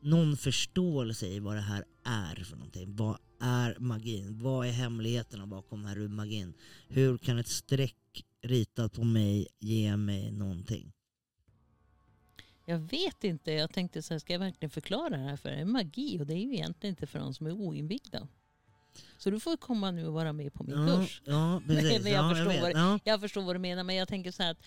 någon 0.00 0.36
förståelse 0.36 1.26
i 1.26 1.38
vad 1.38 1.56
det 1.56 1.60
här 1.60 1.84
är 2.04 2.44
för 2.44 2.56
någonting. 2.56 2.96
Vad 2.96 3.18
är 3.40 3.76
magin? 3.78 4.38
Vad 4.42 4.66
är 4.66 4.70
hemligheterna 4.72 5.46
bakom 5.46 5.82
den 5.82 5.88
här 5.88 6.08
magin? 6.08 6.54
Hur 6.88 7.18
kan 7.18 7.38
ett 7.38 7.48
streck 7.48 8.24
ritat 8.42 8.92
på 8.92 9.04
mig 9.04 9.46
ge 9.58 9.96
mig 9.96 10.30
någonting? 10.32 10.92
Jag 12.64 12.78
vet 12.78 13.24
inte, 13.24 13.52
jag 13.52 13.72
tänkte 13.72 14.02
så 14.02 14.14
här, 14.14 14.18
ska 14.18 14.32
jag 14.32 14.40
verkligen 14.40 14.70
förklara 14.70 15.08
det 15.08 15.16
här 15.22 15.36
för? 15.36 15.50
Det 15.50 15.56
är 15.56 15.64
magi 15.64 16.18
och 16.20 16.26
det 16.26 16.34
är 16.34 16.38
ju 16.38 16.54
egentligen 16.54 16.92
inte 16.92 17.06
för 17.06 17.18
de 17.18 17.34
som 17.34 17.46
är 17.46 17.52
oinvigda. 17.52 18.28
Så 19.18 19.30
du 19.30 19.40
får 19.40 19.56
komma 19.56 19.90
nu 19.90 20.06
och 20.06 20.12
vara 20.12 20.32
med 20.32 20.52
på 20.54 20.64
min 20.64 20.86
Ja, 20.86 20.96
kurs. 21.00 21.22
ja 21.24 21.62
precis. 21.66 22.02
Men 22.02 22.12
jag 22.12 22.24
ja, 22.24 22.30
förstår 22.34 22.48
vet. 22.50 22.62
vad- 22.62 22.72
Ja. 22.72 22.98
Jag 23.04 23.20
förstår 23.20 23.42
vad 23.42 23.54
du 23.54 23.58
menar 23.58 23.84
men 23.84 23.96
jag 23.96 24.08
tänker 24.08 24.30
så 24.32 24.42
här 24.42 24.50
att 24.50 24.58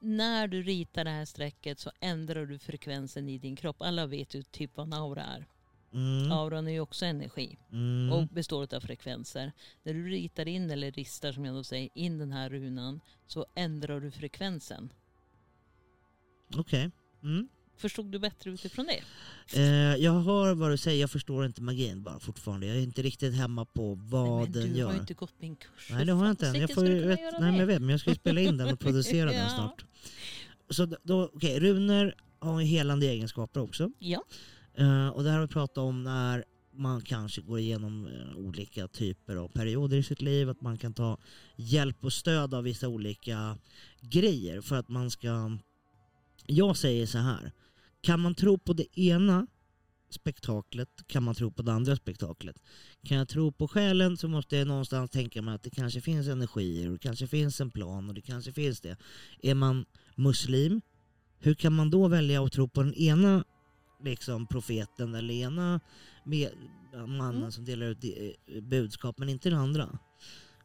när 0.00 0.48
du 0.48 0.62
ritar 0.62 1.04
det 1.04 1.10
här 1.10 1.24
strecket 1.24 1.78
så 1.78 1.90
ändrar 2.00 2.46
du 2.46 2.58
frekvensen 2.58 3.28
i 3.28 3.38
din 3.38 3.56
kropp. 3.56 3.76
Alla 3.82 4.06
vet 4.06 4.34
ju 4.34 4.42
typ 4.42 4.76
vad 4.76 4.86
en 4.86 4.92
aura 4.92 5.22
är. 5.22 5.46
Mm, 5.92 6.32
Auran 6.32 6.68
är 6.68 6.72
ju 6.72 6.80
också 6.80 7.04
energi 7.04 7.58
mm, 7.72 8.12
och 8.12 8.28
består 8.28 8.74
av 8.74 8.80
frekvenser. 8.80 9.52
När 9.82 9.94
du 9.94 10.08
ritar 10.08 10.48
in 10.48 10.70
eller 10.70 10.92
ristar 10.92 11.32
som 11.32 11.44
jag 11.44 11.54
då 11.54 11.64
säger 11.64 11.88
in 11.94 12.18
den 12.18 12.32
här 12.32 12.50
runan 12.50 13.00
så 13.26 13.46
ändrar 13.54 14.00
du 14.00 14.10
frekvensen. 14.10 14.92
Okej. 16.56 16.90
Mm. 17.22 17.48
Förstod 17.76 18.06
du 18.06 18.18
bättre 18.18 18.50
utifrån 18.50 18.86
det? 18.86 19.02
Eh, 19.60 19.96
jag 19.96 20.12
hör 20.20 20.54
vad 20.54 20.70
du 20.70 20.76
säger, 20.76 21.00
jag 21.00 21.10
förstår 21.10 21.46
inte 21.46 21.62
magin 21.62 22.02
bara 22.02 22.20
fortfarande. 22.20 22.66
Jag 22.66 22.76
är 22.76 22.80
inte 22.80 23.02
riktigt 23.02 23.34
hemma 23.34 23.64
på 23.64 23.94
vad 23.94 24.28
Nej, 24.28 24.42
men 24.42 24.52
den 24.52 24.72
du 24.72 24.78
gör. 24.78 24.86
har 24.86 24.94
ju 24.94 25.00
inte 25.00 25.14
gått 25.14 25.34
min 25.38 25.56
kurs. 25.56 25.88
Nej 25.90 26.04
det 26.04 26.12
har 26.12 26.24
jag 26.24 26.32
inte 26.32 26.46
än. 26.48 26.54
Jag, 26.54 26.74
får 26.74 26.84
du 26.84 27.06
vet, 27.06 27.20
nej, 27.20 27.40
men 27.40 27.54
jag 27.56 27.66
vet, 27.66 27.80
men 27.80 27.88
jag 27.90 28.00
ska 28.00 28.10
ju 28.10 28.16
spela 28.16 28.40
in 28.40 28.56
den 28.56 28.72
och 28.72 28.80
producera 28.80 29.24
den 29.30 29.34
Ja. 29.40 29.48
snart. 29.48 29.84
Så 30.70 30.86
då- 31.02 31.30
okej, 31.34 31.60
runor 31.60 32.14
har 32.38 32.60
ju 32.60 32.66
helande 32.66 33.06
egenskaper 33.06 33.60
också. 33.60 33.90
Ja, 33.98 34.24
Eh, 34.78 35.08
och 35.08 35.24
det 35.24 35.30
här 35.30 35.38
har 35.38 35.46
vi 35.46 35.52
pratat 35.52 35.78
om 35.78 36.02
när 36.04 36.44
man 36.74 37.00
kanske 37.02 37.40
går 37.40 37.58
igenom 37.58 38.06
eh, 38.06 38.36
olika 38.36 38.88
typer 38.88 39.36
av 39.36 39.48
perioder 39.48 39.96
i 39.96 40.02
sitt 40.02 40.22
liv, 40.22 40.50
att 40.50 40.60
man 40.60 40.78
kan 40.78 40.94
ta 40.94 41.18
hjälp 41.56 42.04
och 42.04 42.12
stöd 42.12 42.54
av 42.54 42.64
vissa 42.64 42.88
olika 42.88 43.58
grejer 44.00 44.60
för 44.60 44.76
att 44.76 44.88
man 44.88 45.10
ska... 45.10 45.58
Jag 46.46 46.76
säger 46.76 47.06
så 47.06 47.18
här, 47.18 47.52
kan 48.06 48.20
man 48.20 48.34
tro 48.34 48.58
på 48.58 48.72
det 48.72 48.98
ena 48.98 49.46
spektaklet 50.10 50.88
kan 51.06 51.22
man 51.22 51.34
tro 51.34 51.50
på 51.50 51.62
det 51.62 51.72
andra 51.72 51.96
spektaklet. 51.96 52.62
Kan 53.02 53.16
jag 53.16 53.28
tro 53.28 53.52
på 53.52 53.68
själen 53.68 54.16
så 54.16 54.28
måste 54.28 54.56
jag 54.56 54.66
någonstans 54.66 55.10
tänka 55.10 55.42
mig 55.42 55.54
att 55.54 55.62
det 55.62 55.70
kanske 55.70 56.00
finns 56.00 56.28
energier 56.28 56.86
och 56.86 56.92
det 56.92 56.98
kanske 56.98 57.26
finns 57.26 57.60
en 57.60 57.70
plan 57.70 58.08
och 58.08 58.14
det 58.14 58.20
kanske 58.20 58.52
finns 58.52 58.80
det. 58.80 58.96
Är 59.42 59.54
man 59.54 59.84
muslim, 60.14 60.80
hur 61.38 61.54
kan 61.54 61.72
man 61.72 61.90
då 61.90 62.08
välja 62.08 62.44
att 62.44 62.52
tro 62.52 62.68
på 62.68 62.82
den 62.82 62.94
ena 62.94 63.44
liksom 64.04 64.46
profeten 64.46 65.14
eller 65.14 65.34
ena 65.34 65.80
med, 66.24 66.50
mannen 66.92 67.36
Mm. 67.36 67.52
som 67.52 67.64
delar 67.64 67.86
ut 67.86 68.04
eh, 68.04 68.62
budskap 68.62 69.18
men 69.18 69.28
inte 69.28 69.50
den 69.50 69.58
andra? 69.58 69.98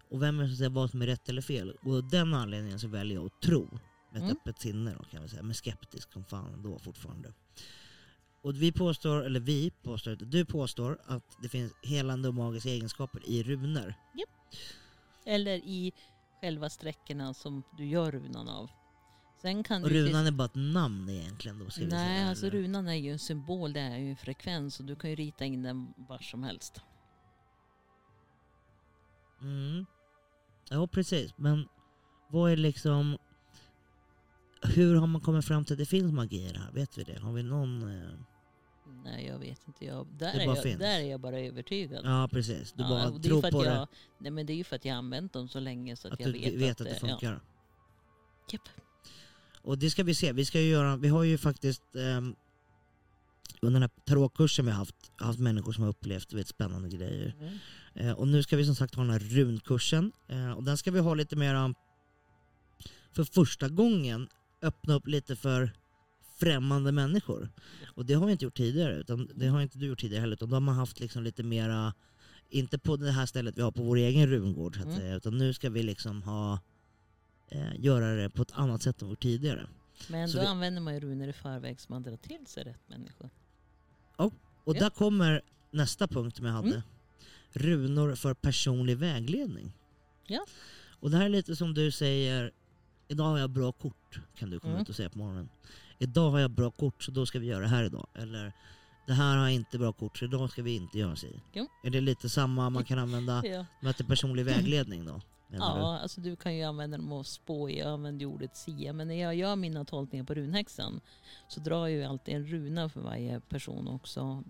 Och 0.09 0.21
vem 0.21 0.39
är 0.39 0.43
det 0.43 0.49
som 0.49 0.57
säger 0.57 0.69
vad 0.69 0.91
som 0.91 1.01
är 1.01 1.05
rätt 1.07 1.29
eller 1.29 1.41
fel? 1.41 1.71
Och 1.83 1.95
av 1.95 2.09
den 2.09 2.33
anledningen 2.33 2.79
så 2.79 2.87
väljer 2.87 3.15
jag 3.15 3.25
att 3.25 3.41
tro 3.41 3.79
med 4.11 4.17
ett 4.17 4.23
Mm. 4.23 4.37
öppet 4.37 4.59
sinne 4.59 4.93
då 4.97 5.03
kan 5.03 5.21
vi 5.23 5.29
säga, 5.29 5.43
men 5.43 5.53
skeptisk 5.55 6.11
som 6.13 6.23
fan 6.25 6.61
då 6.63 6.79
fortfarande. 6.79 7.33
Och 8.43 8.55
vi 8.55 8.71
påstår, 8.71 9.23
eller 9.23 9.39
vi 9.39 9.71
påstår, 9.83 10.15
du 10.15 10.45
påstår 10.45 10.99
att 11.05 11.37
det 11.41 11.49
finns 11.49 11.73
helande 11.83 12.27
och 12.27 12.33
magiska 12.33 12.69
egenskaper 12.69 13.29
i 13.29 13.43
runor. 13.43 13.93
Eller 15.25 15.55
i 15.57 15.93
själva 16.41 16.69
sträckorna 16.69 17.33
som 17.33 17.63
du 17.77 17.85
gör 17.85 18.11
runan 18.11 18.49
av. 18.49 18.69
Sen 19.41 19.63
kan 19.63 19.83
Och 19.83 19.89
runan 19.89 20.27
är 20.27 20.31
bara 20.31 20.45
ett 20.45 20.55
namn 20.55 21.09
egentligen 21.09 21.59
då 21.59 21.69
ska 21.69 21.81
vi 21.81 21.87
Nej, 21.87 22.17
säga. 22.17 22.29
alltså 22.29 22.47
eller? 22.47 22.57
runan 22.57 22.87
är 22.87 22.93
ju 22.95 23.11
en 23.11 23.19
symbol, 23.19 23.73
det 23.73 23.79
är 23.79 23.97
ju 23.97 24.09
en 24.09 24.17
frekvens 24.17 24.79
och 24.79 24.85
du 24.85 24.95
kan 24.95 25.09
ju 25.09 25.15
rita 25.15 25.45
in 25.45 25.63
den 25.63 25.93
var 25.97 26.17
som 26.19 26.43
helst. 26.43 26.81
Mm. 29.41 29.85
Ja 30.69 30.87
precis, 30.87 31.33
men 31.37 31.67
vad 32.29 32.51
är 32.51 32.57
liksom... 32.57 33.17
Hur 34.61 34.95
har 34.95 35.07
man 35.07 35.21
kommit 35.21 35.45
fram 35.45 35.65
till 35.65 35.73
att 35.73 35.79
det 35.79 35.85
finns 35.85 36.11
magi 36.11 36.49
i 36.49 36.51
det 36.51 36.59
här? 36.59 36.71
Vet 36.71 36.97
vi 36.97 37.03
det? 37.03 37.19
Har 37.19 37.33
vi 37.33 37.43
någon... 37.43 37.81
Eh... 37.81 38.09
Nej, 39.03 39.25
jag 39.27 39.39
vet 39.39 39.67
inte. 39.67 39.85
Jag, 39.85 40.07
där, 40.19 40.39
är 40.39 40.45
jag, 40.45 40.63
finns. 40.63 40.79
där 40.79 40.99
är 40.99 41.03
jag 41.03 41.19
bara 41.19 41.39
övertygad. 41.39 42.05
Ja 42.05 42.29
precis, 42.31 42.73
du 42.73 42.83
Ja, 42.83 42.89
bara 42.89 43.09
det 43.09 43.27
tror 43.29 43.45
att 43.45 43.51
på 43.51 43.65
jag, 43.65 43.73
det. 43.73 43.87
nej, 44.17 44.31
men 44.31 44.45
det 44.45 44.53
är 44.53 44.55
ju 44.55 44.63
för 44.63 44.75
att 44.75 44.85
jag 44.85 44.93
har 44.93 44.97
använt 44.97 45.33
dem 45.33 45.47
så 45.47 45.59
länge 45.59 45.95
så 45.95 46.07
att, 46.07 46.13
Att 46.13 46.19
jag 46.19 46.31
vet, 46.31 46.53
vet, 46.53 46.81
att, 46.81 46.87
det 46.87 46.95
funkar. 46.95 47.31
Ja. 47.31 47.39
Japp. 48.51 48.69
Och 49.61 49.77
det 49.77 49.89
ska 49.89 50.03
vi 50.03 50.15
se. 50.15 50.31
Vi, 50.31 50.45
ska 50.45 50.61
ju 50.61 50.69
göra, 50.69 50.97
vi 50.97 51.07
har 51.07 51.23
ju 51.23 51.37
faktiskt 51.37 51.95
ehm, 51.95 52.35
under 53.61 53.79
den 53.79 53.81
här 53.81 54.05
tarotkursen 54.05 54.65
vi 54.65 54.71
har 54.71 54.77
haft, 54.77 55.11
haft 55.15 55.39
människor 55.39 55.71
som 55.71 55.83
har 55.83 55.89
upplevt 55.89 56.33
vet, 56.33 56.47
spännande 56.47 56.89
grejer. 56.89 57.35
Mm. 57.39 57.57
Eh, 57.93 58.11
och 58.11 58.27
nu 58.27 58.43
ska 58.43 58.57
vi 58.57 58.65
som 58.65 58.75
sagt 58.75 58.95
ha 58.95 59.03
den 59.03 59.11
här 59.11 59.19
runkursen. 59.19 60.11
Eh, 60.27 60.51
och 60.51 60.63
den 60.63 60.77
ska 60.77 60.91
vi 60.91 60.99
ha 60.99 61.13
lite 61.13 61.35
mera 61.35 61.73
för 63.13 63.23
första 63.23 63.69
gången 63.69 64.27
öppna 64.61 64.93
upp 64.93 65.07
lite 65.07 65.35
för 65.35 65.71
främmande 66.39 66.91
människor. 66.91 67.49
Och 67.95 68.05
det 68.05 68.13
har 68.13 68.25
vi 68.25 68.31
inte 68.31 68.45
gjort 68.45 68.57
tidigare, 68.57 68.95
utan 68.95 69.29
det 69.35 69.47
har 69.47 69.61
inte 69.61 69.77
du 69.77 69.85
gjort 69.87 69.99
tidigare 70.01 70.21
heller. 70.21 70.33
Utan 70.33 70.49
då 70.49 70.55
har 70.55 70.61
man 70.61 70.75
haft 70.75 70.99
liksom 70.99 71.23
lite 71.23 71.43
mera, 71.43 71.93
inte 72.49 72.79
på 72.79 72.95
det 72.97 73.11
här 73.11 73.25
stället 73.25 73.57
vi 73.57 73.61
har 73.61 73.71
på 73.71 73.83
vår 73.83 73.95
egen 73.97 74.27
rungård 74.29 74.75
så 74.75 74.79
att 74.81 74.85
Mm. 74.87 74.97
säga, 74.97 75.15
utan 75.15 75.37
nu 75.37 75.53
ska 75.53 75.69
vi 75.69 75.83
liksom 75.83 76.23
ha 76.23 76.59
eh, 77.53 77.79
göra 77.79 78.15
det 78.15 78.29
på 78.29 78.41
ett 78.41 78.51
annat 78.53 78.81
sätt 78.81 79.01
än 79.01 79.07
vi 79.07 79.11
gjort 79.11 79.21
tidigare. 79.21 79.67
Men 80.09 80.29
Så 80.29 80.37
då 80.37 80.41
vi- 80.43 80.47
använder 80.49 80.81
man 80.81 80.93
ju 80.93 80.99
runor 80.99 81.27
i 81.27 81.33
förväg 81.33 81.79
så 81.81 81.85
man 81.93 82.03
drar 82.03 82.17
till 82.17 82.45
sig 82.47 82.63
rätt 82.63 82.89
människor. 82.89 83.29
Och 84.15 84.33
Ja. 84.75 84.79
där 84.79 84.89
kommer 84.89 85.41
nästa 85.71 86.07
punkt 86.07 86.37
som 86.37 86.45
jag 86.45 86.53
hade. 86.53 86.67
Mm. 86.69 86.81
Runor 87.53 88.15
för 88.15 88.33
personlig 88.33 88.97
vägledning. 88.97 89.73
Ja. 90.27 90.45
Och 90.99 91.11
det 91.11 91.17
här 91.17 91.25
är 91.25 91.29
lite 91.29 91.55
som 91.55 91.73
du 91.73 91.91
säger, 91.91 92.51
idag 93.11 93.23
har 93.25 93.37
jag 93.39 93.49
bra 93.49 93.71
kort, 93.71 94.19
kan 94.35 94.49
du 94.49 94.59
komma 94.59 94.71
Mm. 94.73 94.81
ut 94.81 94.89
och 94.89 94.95
säga 94.95 95.09
på 95.09 95.17
morgonen. 95.17 95.49
Idag 95.99 96.31
har 96.31 96.39
jag 96.39 96.51
bra 96.51 96.71
kort 96.71 97.03
så 97.03 97.11
då 97.11 97.25
ska 97.25 97.39
vi 97.39 97.47
göra 97.47 97.61
det 97.61 97.67
här 97.67 97.83
idag. 97.83 98.07
Eller 98.13 98.53
det 99.07 99.13
här 99.13 99.37
har 99.37 99.43
jag 99.43 99.53
inte 99.53 99.77
bra 99.79 99.93
kort 99.93 100.17
så 100.17 100.25
idag 100.25 100.49
ska 100.51 100.61
vi 100.63 100.75
inte 100.75 100.99
göra 100.99 101.15
så. 101.15 101.27
Jo. 101.53 101.67
Är 101.83 101.89
det 101.89 102.01
lite 102.01 102.29
samma 102.29 102.69
man 102.69 102.83
kan 102.83 102.99
använda 102.99 103.41
Ja, 103.45 103.65
med 103.81 103.95
till 103.97 104.05
personlig 104.05 104.45
vägledning 104.45 105.05
då? 105.05 105.21
ja 105.53 105.99
alltså 106.01 106.21
du 106.21 106.35
kan 106.35 106.55
ju 106.55 106.63
använda 106.63 106.97
dem 106.97 107.11
och 107.11 107.25
spå. 107.27 107.69
Jag 107.69 107.87
använder 107.87 108.25
ordet 108.25 108.57
sia. 108.57 108.93
Men 108.93 109.07
när 109.07 109.21
jag 109.21 109.35
gör 109.35 109.55
mina 109.55 109.85
tolkningar 109.85 110.25
på 110.25 110.33
runhäxan 110.33 111.01
så 111.47 111.59
drar 111.59 111.87
jag 111.87 111.91
ju 111.97 112.03
alltid 112.03 112.35
en 112.35 112.45
runa 112.45 112.89
för 112.89 113.01
varje 113.01 113.39
person 113.39 113.87
också. 113.87 114.43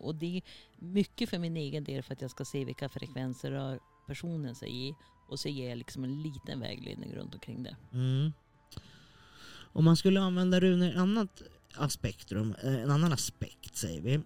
Och 0.00 0.14
det 0.14 0.36
är 0.36 0.42
mycket 0.78 1.30
för 1.30 1.38
min 1.38 1.56
egen 1.56 1.84
del 1.84 2.02
för 2.02 2.12
att 2.12 2.22
jag 2.22 2.30
ska 2.30 2.44
se 2.44 2.64
vilka 2.64 2.88
frekvenser 2.88 3.50
rör 3.50 3.80
personen 4.06 4.54
sig 4.54 4.88
i. 4.88 4.94
Och 5.28 5.40
så 5.40 5.48
ger 5.48 5.68
jag 5.68 5.78
liksom 5.78 6.04
en 6.04 6.22
liten 6.22 6.60
vägledning 6.60 7.14
runt 7.14 7.34
omkring 7.34 7.62
det. 7.62 7.76
du? 7.90 7.98
Mm. 7.98 8.32
Om 9.72 9.84
man 9.84 9.96
skulle 9.96 10.20
använda 10.20 10.60
runor 10.60 10.88
i 10.88 10.90
ett 10.90 10.96
annat 10.96 11.42
aspektrum, 11.74 12.54
eh, 12.62 12.74
en 12.74 12.90
annan 12.90 13.12
aspekt 13.12 13.76
säger 13.76 14.00
vi. 14.00 14.20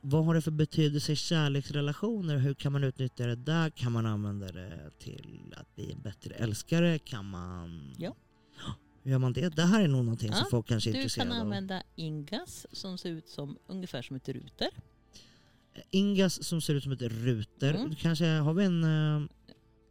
Vad 0.00 0.24
har 0.24 0.34
det 0.34 0.42
för 0.42 0.50
betydelse 0.50 1.12
i 1.12 1.16
kärleksrelationer? 1.16 2.36
Hur 2.36 2.54
kan 2.54 2.72
man 2.72 2.84
utnyttja 2.84 3.26
det 3.26 3.36
där? 3.36 3.70
Kan 3.70 3.92
man 3.92 4.06
använda 4.06 4.52
det 4.52 4.90
till 4.98 5.54
att 5.56 5.74
bli 5.74 5.92
en 5.92 6.00
bättre 6.00 6.34
älskare? 6.34 6.98
Kan 6.98 7.30
man... 7.30 7.94
Ja. 7.98 8.16
Hur 9.02 9.10
gör 9.10 9.18
man 9.18 9.32
det? 9.32 9.48
Det 9.56 9.62
här 9.62 9.82
är 9.82 9.88
nog 9.88 10.04
någonting 10.04 10.32
som 10.32 10.38
Ja, 10.44 10.50
folk 10.50 10.66
kanske 10.66 10.90
är 10.90 10.92
Du 10.92 10.98
intresserade 10.98 11.30
kan 11.30 11.40
av. 11.40 11.46
använda 11.46 11.82
ingas 11.96 12.66
som 12.72 12.98
ser 12.98 13.10
ut 13.10 13.28
som 13.28 13.58
ungefär 13.66 14.02
som 14.02 14.16
ett 14.16 14.28
ruter. 14.28 14.68
Ingas 15.90 16.44
som 16.44 16.60
ser 16.60 16.74
ut 16.74 16.82
som 16.82 16.92
ett 16.92 17.02
ruter. 17.02 17.74
Mm. 17.74 17.94
Kanske 17.94 18.26
har 18.26 18.54
vi 18.54 18.64
en... 18.64 19.28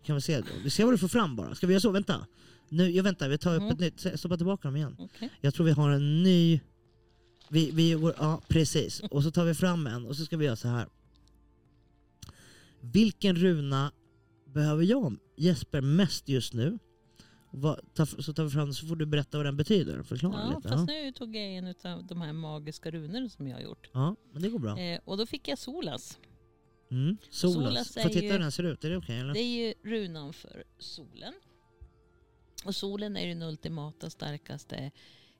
Kan 0.05 0.15
vi 0.15 0.21
se? 0.21 0.43
Vi 0.63 0.69
ser 0.69 0.83
vad 0.83 0.93
du 0.93 0.97
får 0.97 1.07
fram 1.07 1.35
bara. 1.35 1.55
Ska 1.55 1.67
vi 1.67 1.73
göra 1.73 1.81
så? 1.81 1.91
Vänta. 1.91 2.25
Nu, 2.69 2.89
jag 2.91 3.03
väntar, 3.03 3.29
vi 3.29 3.37
tar 3.37 3.55
upp 3.55 3.61
Mm. 3.61 3.71
ett 3.73 3.79
nytt. 3.79 4.19
Stoppa 4.19 4.37
tillbaka 4.37 4.67
dem 4.67 4.75
igen. 4.75 4.95
Okej. 4.99 5.29
Jag 5.41 5.53
tror 5.53 5.65
vi 5.65 5.71
har 5.71 5.89
en 5.89 6.23
ny... 6.23 6.59
Vi, 7.49 7.71
vi 7.71 7.91
går, 7.93 8.13
ja, 8.17 8.41
precis. 8.47 8.99
Och 9.11 9.23
så 9.23 9.31
tar 9.31 9.45
vi 9.45 9.53
fram 9.53 9.87
en 9.87 10.05
och 10.05 10.15
så 10.15 10.25
ska 10.25 10.37
vi 10.37 10.45
göra 10.45 10.55
så 10.55 10.67
här. 10.67 10.87
Vilken 12.81 13.35
runa 13.35 13.91
behöver 14.53 14.83
jag, 14.83 15.17
Jesper, 15.37 15.81
mest 15.81 16.29
just 16.29 16.53
nu? 16.53 16.79
Vad, 17.51 17.79
ta, 17.93 18.05
så 18.05 18.33
tar 18.33 18.43
vi 18.43 18.49
fram 18.49 18.73
så 18.73 18.87
får 18.87 18.95
du 18.95 19.05
berätta 19.05 19.37
vad 19.37 19.45
den 19.45 19.57
betyder. 19.57 20.03
Förklara 20.03 20.41
Ja, 20.41 20.55
lite. 20.57 20.69
fast 20.69 20.89
Ja. 20.89 20.95
nu 20.95 21.11
tog 21.11 21.35
jag 21.35 21.55
en 21.55 21.67
av 21.83 22.05
de 22.05 22.21
här 22.21 22.33
magiska 22.33 22.91
runorna 22.91 23.29
som 23.29 23.47
jag 23.47 23.55
har 23.55 23.61
gjort. 23.63 23.89
ja, 23.93 24.15
men 24.33 24.41
det 24.41 24.49
går 24.49 24.59
bra. 24.59 24.79
Eh, 24.79 24.99
och 25.05 25.17
då 25.17 25.25
fick 25.25 25.47
jag 25.47 25.57
Solas. 25.59 26.19
Mm. 26.91 27.17
Solas. 27.29 27.53
Solas 27.53 27.97
är 27.97 28.09
titta 28.09 28.33
hur 28.33 28.39
den 28.39 28.51
ser 28.51 28.63
ut? 28.63 28.83
Är 28.83 28.89
det 28.89 28.97
okej 28.97 29.19
eller? 29.19 29.33
Det 29.33 29.39
är 29.39 29.65
ju 29.67 29.73
runan 29.83 30.33
för 30.33 30.63
solen. 30.79 31.33
Och 32.65 32.75
solen 32.75 33.17
är 33.17 33.27
den 33.27 33.41
ultimata 33.41 34.09
starkaste 34.09 34.91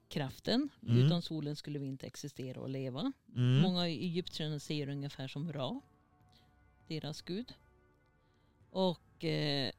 kraften. 0.08 0.68
Mm. 0.82 1.06
Utan 1.06 1.22
solen 1.22 1.56
skulle 1.56 1.78
vi 1.78 1.86
inte 1.86 2.06
existera 2.06 2.60
och 2.60 2.68
leva. 2.68 3.12
Mm. 3.36 3.58
Många 3.58 3.88
i 3.88 4.04
egyptierna 4.04 4.58
ser 4.58 4.88
ungefär 4.88 5.28
som 5.28 5.52
Ra, 5.52 5.80
deras 6.88 7.22
gud. 7.22 7.52
Och 8.70 9.24
eh, 9.24 9.72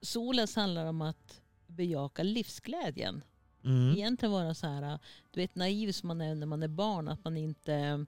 Solas 0.00 0.56
handlar 0.56 0.86
om 0.86 1.02
att 1.02 1.42
bejaka 1.66 2.22
livsglädjen. 2.22 3.22
Mm. 3.64 3.96
Egentligen 3.96 4.32
vara 4.32 4.54
så 4.54 4.66
här, 4.66 4.98
du 5.30 5.40
vet 5.40 5.54
naiv 5.54 5.92
som 5.92 6.08
man 6.08 6.20
är 6.20 6.34
när 6.34 6.46
man 6.46 6.62
är 6.62 6.68
barn, 6.68 7.08
att 7.08 7.24
man 7.24 7.36
inte 7.36 8.06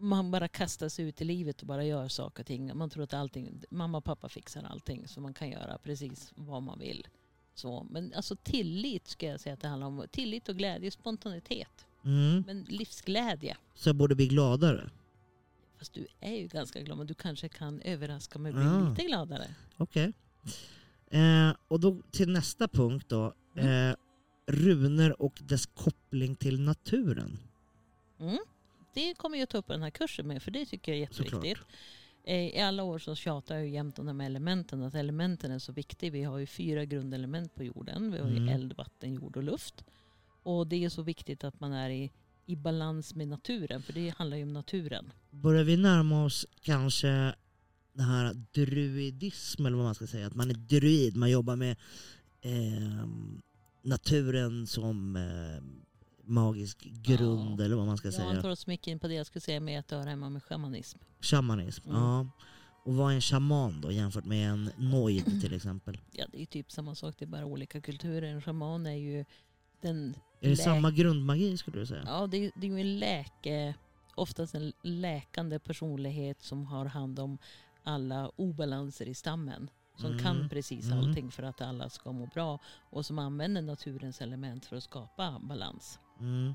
man 0.00 0.30
bara 0.30 0.48
kastar 0.48 0.88
sig 0.88 1.04
ut 1.04 1.20
i 1.20 1.24
livet 1.24 1.60
och 1.60 1.66
bara 1.66 1.84
gör 1.84 2.08
saker 2.08 2.42
och 2.42 2.46
ting. 2.46 2.76
Man 2.78 2.90
tror 2.90 3.04
att 3.04 3.14
allting, 3.14 3.62
mamma 3.70 3.98
och 3.98 4.04
pappa 4.04 4.28
fixar 4.28 4.62
allting 4.62 5.08
så 5.08 5.20
man 5.20 5.34
kan 5.34 5.50
göra 5.50 5.78
precis 5.78 6.32
vad 6.34 6.62
man 6.62 6.78
vill. 6.78 7.06
Så, 7.54 7.86
men 7.90 8.12
alltså 8.14 8.36
tillit 8.36 9.08
ska 9.08 9.26
jag 9.26 9.40
säga 9.40 9.52
att 9.54 9.60
det 9.60 9.68
handlar 9.68 9.86
om. 9.86 10.04
Tillit 10.10 10.48
och 10.48 10.56
glädje, 10.56 10.90
spontanitet. 10.90 11.86
Mm. 12.04 12.44
Men 12.46 12.62
livsglädje. 12.62 13.56
Så 13.74 13.88
jag 13.88 13.96
borde 13.96 14.14
bli 14.14 14.28
gladare? 14.28 14.90
Fast 15.78 15.92
du 15.92 16.06
är 16.20 16.34
ju 16.36 16.46
ganska 16.48 16.80
glad 16.80 16.98
men 16.98 17.06
du 17.06 17.14
kanske 17.14 17.48
kan 17.48 17.80
överraska 17.80 18.38
mig 18.38 18.52
och 18.52 18.58
bli 18.58 18.66
Ah. 18.68 18.88
lite 18.90 19.02
gladare. 19.02 19.54
Okej. 19.76 20.12
Eh, 21.10 21.50
och 21.68 21.80
då 21.80 22.02
till 22.10 22.30
nästa 22.30 22.68
punkt 22.68 23.06
då. 23.08 23.34
Mm. 23.56 23.90
Eh, 23.90 23.96
runor 24.46 25.22
och 25.22 25.38
dess 25.42 25.66
koppling 25.66 26.36
till 26.36 26.60
naturen. 26.60 27.38
Mm. 28.20 28.38
Det 28.94 29.14
kommer 29.14 29.38
jag 29.38 29.48
ta 29.48 29.58
upp 29.58 29.66
den 29.68 29.82
här 29.82 29.90
kursen 29.90 30.26
med 30.26 30.42
för 30.42 30.50
det 30.50 30.66
tycker 30.66 30.92
jag 30.94 31.00
är 31.02 31.06
Såklart. 31.14 31.44
jätteviktigt. 31.44 31.76
Eh, 32.24 32.36
I 32.56 32.60
alla 32.60 32.82
år 32.82 32.98
så 32.98 33.14
tjatar 33.14 33.54
jag 33.54 33.64
ju 33.66 33.72
jämt 33.72 33.98
om 33.98 34.06
de 34.06 34.20
här 34.20 34.26
elementen, 34.26 34.82
att 34.82 34.94
elementen 34.94 35.50
är 35.50 35.58
så 35.58 35.72
viktiga. 35.72 36.10
Vi 36.10 36.22
har 36.22 36.38
ju 36.38 36.46
fyra 36.46 36.84
grundelement 36.84 37.54
på 37.54 37.64
jorden. 37.64 38.12
Vi 38.12 38.18
har 38.18 38.28
ju 38.28 38.36
Mm. 38.36 38.48
eld, 38.48 38.72
vatten, 38.76 39.14
jord 39.14 39.36
och 39.36 39.42
luft. 39.42 39.84
Och 40.42 40.66
det 40.66 40.84
är 40.84 40.88
så 40.88 41.02
viktigt 41.02 41.44
att 41.44 41.60
man 41.60 41.72
är 41.72 41.90
i, 41.90 42.10
i 42.46 42.56
balans 42.56 43.14
med 43.14 43.28
naturen, 43.28 43.82
för 43.82 43.92
det 43.92 44.08
handlar 44.16 44.36
ju 44.36 44.42
om 44.42 44.52
naturen. 44.52 45.12
Börjar 45.30 45.64
vi 45.64 45.76
närma 45.76 46.24
oss 46.24 46.46
kanske 46.62 47.34
det 47.92 48.02
här 48.02 48.34
druidism 48.52 49.66
eller 49.66 49.76
vad 49.76 49.84
man 49.86 49.94
ska 49.94 50.06
säga. 50.06 50.26
Att 50.26 50.34
man 50.34 50.50
är 50.50 50.54
druid, 50.54 51.16
man 51.16 51.30
jobbar 51.30 51.56
med 51.56 51.76
ehm, 52.42 53.42
naturen 53.82 54.66
som 54.66 55.16
eh, 55.16 55.62
magisk 56.30 56.78
grund 56.84 57.60
Ja. 57.60 57.64
eller 57.64 57.76
vad 57.76 57.86
man 57.86 57.96
ska 57.98 58.06
Jag 58.08 58.14
säga. 58.14 58.30
inte 58.30 58.42
varit 58.46 58.58
så 58.58 58.70
mycket 58.70 58.86
in 58.86 58.98
på 58.98 59.08
det. 59.08 59.14
Jag 59.14 59.26
skulle 59.26 59.40
säga 59.40 59.60
mer 59.60 59.78
att 59.78 59.88
det 59.88 59.96
hör 59.96 60.06
hemma 60.06 60.30
med 60.30 60.42
shamanism. 60.44 60.98
Shamanism. 61.20 61.88
Mm. 61.90 62.02
Ja. 62.02 62.26
Och 62.84 62.94
vad 62.94 63.10
är 63.10 63.14
en 63.14 63.20
shaman 63.20 63.80
då 63.80 63.92
jämfört 63.92 64.24
med 64.24 64.50
en 64.50 64.70
noid 64.76 65.24
till 65.40 65.54
exempel? 65.54 65.98
Ja, 66.12 66.24
det 66.30 66.36
är 66.36 66.40
ju 66.40 66.46
typ 66.46 66.72
samma 66.72 66.94
sak. 66.94 67.14
Det 67.18 67.24
är 67.24 67.26
bara 67.26 67.44
olika 67.44 67.80
kulturer. 67.80 68.22
En 68.22 68.42
shaman 68.42 68.86
är 68.86 68.94
ju 68.94 69.24
den... 69.80 70.14
Är 70.40 70.48
det 70.50 70.56
samma 70.56 70.90
grundmagi 70.90 71.56
skulle 71.56 71.78
du 71.80 71.86
säga? 71.86 72.02
Ja, 72.06 72.26
det 72.26 72.36
är, 72.36 72.52
det 72.56 72.66
är 72.66 72.70
ju 72.70 72.80
en 72.80 72.98
läke... 72.98 73.74
Oftast 74.14 74.54
en 74.54 74.72
läkande 74.82 75.58
personlighet 75.58 76.42
som 76.42 76.66
har 76.66 76.84
hand 76.86 77.18
om 77.18 77.38
alla 77.82 78.28
obalanser 78.36 79.08
i 79.08 79.14
stammen. 79.14 79.70
Som 79.96 80.10
Mm. 80.12 80.22
kan 80.22 80.48
precis 80.48 80.86
Mm. 80.86 80.98
allting 80.98 81.30
för 81.30 81.42
att 81.42 81.60
alla 81.60 81.88
ska 81.90 82.12
må 82.12 82.26
bra. 82.26 82.58
Och 82.90 83.06
som 83.06 83.18
använder 83.18 83.62
naturens 83.62 84.20
element 84.20 84.66
för 84.66 84.76
att 84.76 84.82
skapa 84.82 85.40
balans. 85.42 85.98
Mm. 86.20 86.54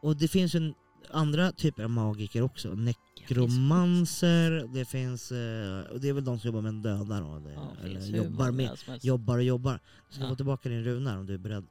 Och 0.00 0.16
det 0.16 0.28
finns 0.28 0.54
ju 0.54 0.74
andra 1.10 1.52
typer 1.52 1.82
av 1.84 1.90
magiker 1.90 2.42
också. 2.42 2.68
Nekromanser, 2.74 4.50
det 4.74 4.84
finns, 4.84 5.32
eh, 5.32 5.96
det 6.00 6.08
är 6.08 6.12
väl 6.12 6.24
de 6.24 6.38
som 6.38 6.48
jobbar 6.48 6.60
med 6.60 6.74
döda 6.74 7.20
då, 7.20 7.38
det, 7.38 7.52
Ja, 7.52 7.70
eller 7.84 8.00
jobbar, 8.00 8.50
med, 8.52 8.78
jobbar 9.02 9.36
och 9.38 9.44
jobbar. 9.44 9.80
Jag 10.06 10.14
ska 10.14 10.22
Ja. 10.22 10.28
få 10.28 10.36
tillbaka 10.36 10.68
din 10.68 10.84
runa 10.84 11.18
om 11.18 11.26
du 11.26 11.34
är 11.34 11.38
beredd. 11.38 11.66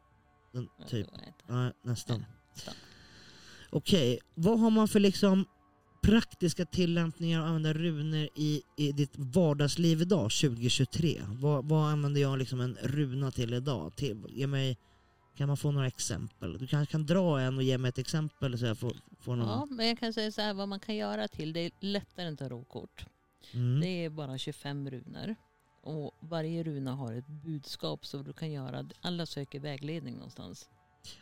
Den, 0.51 0.67
typ. 0.88 1.07
Ja, 1.48 1.72
nästan. 1.84 2.17
Nej, 2.19 2.27
nästan. 2.53 2.74
Okej, 3.69 4.19
vad 4.36 4.60
har 4.60 4.69
man 4.69 4.88
för 4.88 5.00
liksom 5.00 5.46
praktiska 6.01 6.65
tillämpningar 6.65 7.41
att 7.41 7.47
använda 7.47 7.73
runor 7.73 8.29
i, 8.35 8.61
i 8.77 8.91
ditt 8.91 9.13
vardagsliv 9.15 10.01
idag, 10.01 10.31
2023? 10.31 11.21
Vad, 11.27 11.65
vad 11.65 11.91
använder 11.91 12.21
jag 12.21 12.39
liksom 12.39 12.61
en 12.61 12.77
runa 12.81 13.31
till 13.31 13.53
idag? 13.53 13.95
Till, 13.95 14.25
ge 14.29 14.47
mig, 14.47 14.77
kan 15.35 15.47
man 15.47 15.57
få 15.57 15.71
några 15.71 15.87
exempel? 15.87 16.57
Du 16.57 16.67
kanske 16.67 16.91
kan 16.91 17.05
dra 17.05 17.41
en 17.41 17.57
och 17.57 17.63
ge 17.63 17.77
mig 17.77 17.89
ett 17.89 17.97
exempel 17.97 18.59
så 18.59 18.65
jag 18.65 18.77
får, 18.77 18.93
får 19.19 19.35
någon... 19.35 19.47
Ja, 19.47 19.67
men 19.69 19.87
jag 19.87 19.99
kan 19.99 20.13
säga 20.13 20.31
så 20.31 20.41
här 20.41 20.53
vad 20.53 20.69
man 20.69 20.79
kan 20.79 20.95
göra 20.95 21.27
till. 21.27 21.53
Det 21.53 21.59
är 21.59 21.71
lättare 21.79 22.27
än 22.27 22.37
tarotkort. 22.37 23.05
Mm. 23.53 23.81
Det 23.81 23.87
är 23.87 24.09
bara 24.09 24.37
25 24.37 24.89
runor. 24.89 25.35
Och 25.81 26.11
varje 26.19 26.63
runa 26.63 26.95
har 26.95 27.13
ett 27.13 27.27
budskap 27.27 28.05
så 28.05 28.17
du 28.17 28.33
kan 28.33 28.51
göra, 28.51 28.89
alla 29.01 29.25
söker 29.25 29.59
vägledning 29.59 30.15
någonstans. 30.15 30.69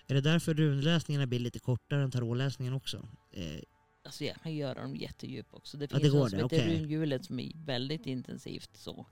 Är 0.07 0.15
det 0.15 0.21
därför 0.21 0.53
runläsningarna 0.53 1.27
blir 1.27 1.39
lite 1.39 1.59
kortare 1.59 2.03
än 2.03 2.11
tarotläsningen 2.11 2.73
också? 2.73 3.07
Eh, 3.31 3.59
Alltså 4.05 4.23
jag 4.23 4.35
kan 4.41 4.55
göra 4.55 4.81
dem 4.81 4.95
jättedjup 4.95 5.47
också. 5.51 5.77
Det 5.77 5.91
Ja, 5.91 5.99
finns 5.99 6.03
det 6.03 6.17
går 6.17 6.19
något 6.23 6.29
som 6.29 6.37
det, 6.39 6.43
heter 6.55 6.65
okej. 6.67 6.79
runhjulet 6.79 7.25
som 7.25 7.39
är 7.39 7.51
väldigt 7.65 8.05
intensivt. 8.05 8.69
Så. 8.77 9.05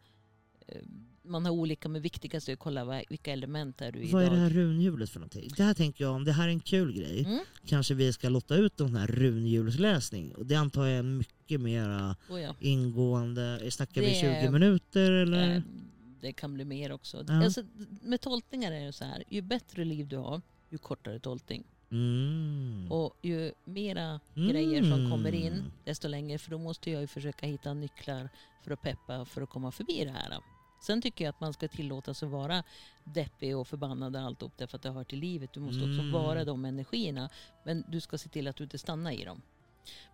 Eh, 0.68 0.82
Man 1.26 1.46
har 1.46 1.52
olika, 1.52 1.90
men 1.90 2.02
viktigast 2.02 2.50
är 2.50 2.54
att 2.54 2.60
kolla 2.60 3.04
vilka 3.10 3.32
element 3.34 3.82
är 3.82 3.92
du 3.92 4.00
i 4.04 4.12
vad 4.12 4.22
är 4.22 4.26
idag. 4.26 4.38
det 4.38 4.42
här 4.42 4.50
runhjulet 4.50 5.10
för 5.10 5.20
någonting? 5.20 5.50
Det 5.58 5.64
här 5.64 5.74
tänker 5.74 6.04
jag, 6.04 6.14
om 6.16 6.24
det 6.26 6.32
här 6.32 6.48
är 6.48 6.52
en 6.52 6.60
kul 6.60 6.94
grej, 6.94 7.24
Mm. 7.26 7.40
kanske 7.66 7.94
vi 7.94 8.14
ska 8.14 8.30
lotta 8.30 8.56
ut 8.56 8.80
en 8.80 8.88
sån 8.88 8.96
här 8.96 9.08
runhjulsläsning. 9.08 10.36
Och 10.36 10.46
det 10.46 10.56
antar 10.56 10.86
jag 10.86 10.98
är 11.00 11.04
mycket 11.04 11.62
mera 11.62 12.16
Oh 12.30 12.42
ja. 12.42 12.56
ingående. 12.60 13.72
Snackar 13.72 14.02
vi 14.02 14.08
Det 14.08 14.14
20 14.14 14.28
är- 14.28 14.52
minuter 14.52 15.12
eller? 15.12 15.56
Eh, 15.56 15.62
Det 16.22 16.34
kan 16.34 16.54
bli 16.54 16.66
mer 16.66 16.92
också. 16.92 17.26
Ja. 17.28 17.44
Alltså, 17.46 17.64
med 18.02 18.22
tolkningar 18.22 18.72
är 18.72 18.86
det 18.86 18.94
så 18.94 19.06
här, 19.06 19.24
ju 19.30 19.42
bättre 19.42 19.86
liv 19.86 20.08
du 20.08 20.18
har, 20.18 20.42
ju 20.70 20.78
kortare 20.78 21.20
tolkning. 21.20 21.64
Mm. 21.94 22.92
Och 22.92 23.18
ju 23.22 23.52
mera 23.66 24.20
Mm. 24.36 24.50
grejer 24.50 24.84
som 24.84 25.12
kommer 25.12 25.34
in, 25.34 25.72
desto 25.86 26.08
längre. 26.08 26.38
För 26.38 26.52
då 26.52 26.58
måste 26.58 26.92
jag 26.92 27.02
ju 27.02 27.08
försöka 27.08 27.46
hitta 27.46 27.74
nycklar 27.74 28.30
för 28.64 28.72
att 28.72 28.82
peppa 28.82 29.26
för 29.26 29.42
att 29.42 29.50
komma 29.50 29.72
förbi 29.72 30.06
det 30.06 30.12
här. 30.12 30.38
Sen 30.82 31.02
tycker 31.02 31.26
jag 31.26 31.30
att 31.30 31.42
man 31.42 31.54
ska 31.54 31.68
tillåta 31.68 32.14
sig 32.14 32.28
vara 32.30 32.64
deppig 33.04 33.58
och 33.58 33.68
förbannad 33.68 34.16
och 34.16 34.22
alltihop 34.22 34.58
därför 34.58 34.76
att 34.78 34.82
det 34.84 34.90
hör 34.92 35.04
till 35.04 35.20
livet. 35.20 35.54
Du 35.54 35.60
måste 35.60 35.80
också 35.82 36.00
Mm. 36.02 36.12
vara 36.12 36.46
de 36.46 36.66
energierna. 36.66 37.30
Men 37.64 37.84
du 37.88 38.02
ska 38.02 38.18
se 38.18 38.30
till 38.30 38.48
att 38.48 38.56
du 38.56 38.64
inte 38.64 38.78
stannar 38.78 39.12
i 39.12 39.24
dem. 39.24 39.42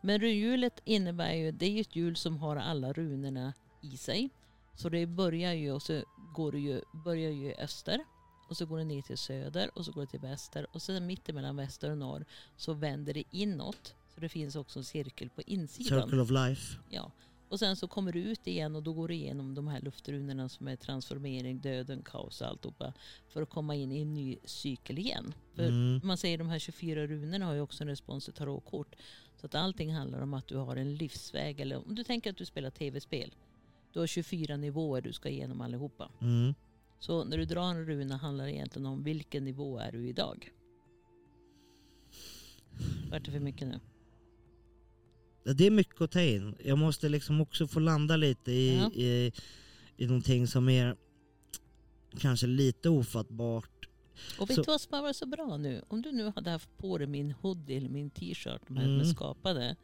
Men 0.02 0.20
runhjulet 0.22 0.82
innebär 0.86 1.34
ju, 1.34 1.52
det 1.52 1.66
är 1.66 1.70
ju 1.70 1.82
ett 1.82 1.96
hjul 1.96 2.16
som 2.16 2.38
har 2.38 2.56
alla 2.56 2.94
runorna 2.94 3.54
i 3.82 3.98
sig. 3.98 4.30
Så 4.76 4.90
det 4.90 5.06
börjar 5.06 5.54
ju 5.54 5.72
och 5.72 5.82
så 5.82 6.02
går 6.34 6.52
det 6.52 6.60
ju, 6.60 6.82
börjar 7.06 7.32
ju 7.32 7.54
öster. 7.54 8.00
Och 8.50 8.58
så 8.58 8.66
går 8.66 8.78
det 8.78 8.84
ner 8.84 9.02
till 9.02 9.18
söder 9.18 9.72
och 9.78 9.86
så 9.86 9.92
går 9.92 10.02
det 10.02 10.08
till 10.08 10.20
väster. 10.20 10.68
Och 10.72 10.82
sen 10.82 11.06
mittemellan 11.08 11.56
väster 11.56 11.92
och 11.92 11.98
norr 11.98 12.26
så 12.58 12.74
vänder 12.74 13.14
det 13.14 13.24
inåt. 13.32 13.96
Så 14.14 14.20
det 14.20 14.30
finns 14.30 14.56
också 14.56 14.80
en 14.80 14.86
cirkel 14.86 15.30
på 15.30 15.42
insidan. 15.42 16.02
Circle 16.02 16.22
of 16.22 16.30
life. 16.32 16.78
Ja. 16.90 17.12
Och 17.50 17.60
sen 17.60 17.76
så 17.76 17.88
kommer 17.88 18.12
du 18.12 18.20
ut 18.20 18.48
igen 18.48 18.76
och 18.76 18.84
då 18.84 18.94
går 18.94 19.08
du 19.08 19.14
igenom 19.14 19.56
de 19.56 19.68
här 19.68 19.82
luftrunorna 19.82 20.50
som 20.50 20.68
är 20.68 20.76
transformering, 20.76 21.60
döden, 21.60 22.02
kaos 22.06 22.42
och 22.42 22.48
alltihopa. 22.48 22.94
För 23.30 23.42
att 23.42 23.50
komma 23.50 23.76
in 23.76 23.92
i 23.92 24.02
en 24.02 24.14
ny 24.14 24.38
cykel 24.46 24.98
igen. 25.00 25.34
För 25.56 25.64
Mm. 25.68 26.02
man 26.04 26.18
säger 26.18 26.38
de 26.38 26.50
här 26.50 26.60
24 26.60 27.08
runorna 27.08 27.46
har 27.46 27.54
ju 27.54 27.62
också 27.62 27.84
en 27.84 27.88
respons 27.90 28.26
till 28.26 28.34
tarotkort. 28.34 28.96
Så 29.40 29.46
att 29.46 29.56
allting 29.56 29.94
handlar 29.94 30.22
om 30.22 30.34
att 30.34 30.48
du 30.48 30.58
har 30.58 30.76
en 30.76 30.96
livsväg. 30.96 31.60
Eller 31.60 31.88
om 31.88 31.96
du 31.96 32.04
tänker 32.04 32.30
att 32.30 32.38
du 32.38 32.46
spelar 32.46 32.70
tv-spel. 32.70 33.36
Du 33.94 34.00
har 34.00 34.08
24 34.08 34.58
nivåer 34.58 35.02
du 35.02 35.14
ska 35.14 35.30
igenom 35.30 35.62
allihopa. 35.62 36.12
Mm. 36.22 36.54
Så 37.00 37.24
när 37.24 37.38
du 37.38 37.46
drar 37.46 37.64
en 37.70 37.86
runa 37.86 38.18
handlar 38.18 38.46
det 38.46 38.52
egentligen 38.54 38.86
om 38.86 39.04
vilken 39.04 39.44
nivå 39.46 39.80
är 39.80 39.92
du 39.92 40.08
idag. 40.08 40.52
Vart 43.12 43.26
det 43.26 43.32
för 43.32 43.40
mycket 43.40 43.68
nu? 43.68 43.80
Ja, 45.44 45.54
Det 45.54 45.66
är 45.68 45.72
mycket 45.72 46.02
att 46.02 46.12
ta 46.12 46.22
in. 46.22 46.56
Jag 46.64 46.78
måste 46.78 47.10
liksom 47.10 47.42
också 47.42 47.68
få 47.68 47.80
landa 47.80 48.18
lite 48.18 48.52
i, 48.52 48.78
Ja. 48.78 48.92
i, 48.92 49.32
i 49.98 50.08
någonting 50.08 50.48
som 50.48 50.70
är 50.70 50.96
kanske 52.18 52.48
lite 52.48 52.90
ofattbart. 52.90 53.90
Och 54.40 54.50
vet 54.50 54.56
du 54.56 54.64
vad 54.64 54.82
som 54.82 54.94
har 54.94 55.02
varit 55.02 55.16
så 55.16 55.26
bra 55.26 55.58
nu? 55.58 55.84
Om 55.88 56.02
du 56.02 56.12
nu 56.12 56.32
hade 56.36 56.50
haft 56.50 56.78
på 56.78 56.98
dig 56.98 57.08
min 57.08 57.32
hoodie 57.32 57.78
eller 57.78 57.90
min 57.90 58.10
t-shirt 58.10 58.62
de 58.68 58.78
här 58.78 58.84
Mm. 58.86 58.98
med 58.98 59.08
skapade 59.08 59.76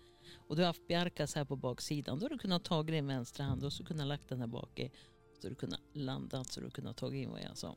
och 0.48 0.56
du 0.56 0.62
har 0.62 0.68
haft 0.68 0.88
bjärkas 0.88 1.36
här 1.36 1.46
på 1.46 1.56
baksidan. 1.56 2.20
Då 2.20 2.26
hade 2.26 2.36
du 2.36 2.40
kunnat 2.40 2.64
ta 2.64 2.84
din 2.84 3.08
vänstra 3.08 3.46
hand 3.46 3.64
och 3.64 3.74
så 3.74 3.84
kunnat 3.84 4.08
lagt 4.08 4.30
den 4.30 4.40
här 4.40 4.48
bak 4.48 4.80
i. 4.80 4.92
Så 5.46 5.50
du 5.50 5.56
kunnat 5.56 5.80
landat 5.94 6.52
så 6.52 6.62
du 6.62 6.70
kunnat 6.70 6.98
ta 6.98 7.14
in 7.14 7.30
vad 7.30 7.42
jag 7.42 7.58
sa. 7.58 7.76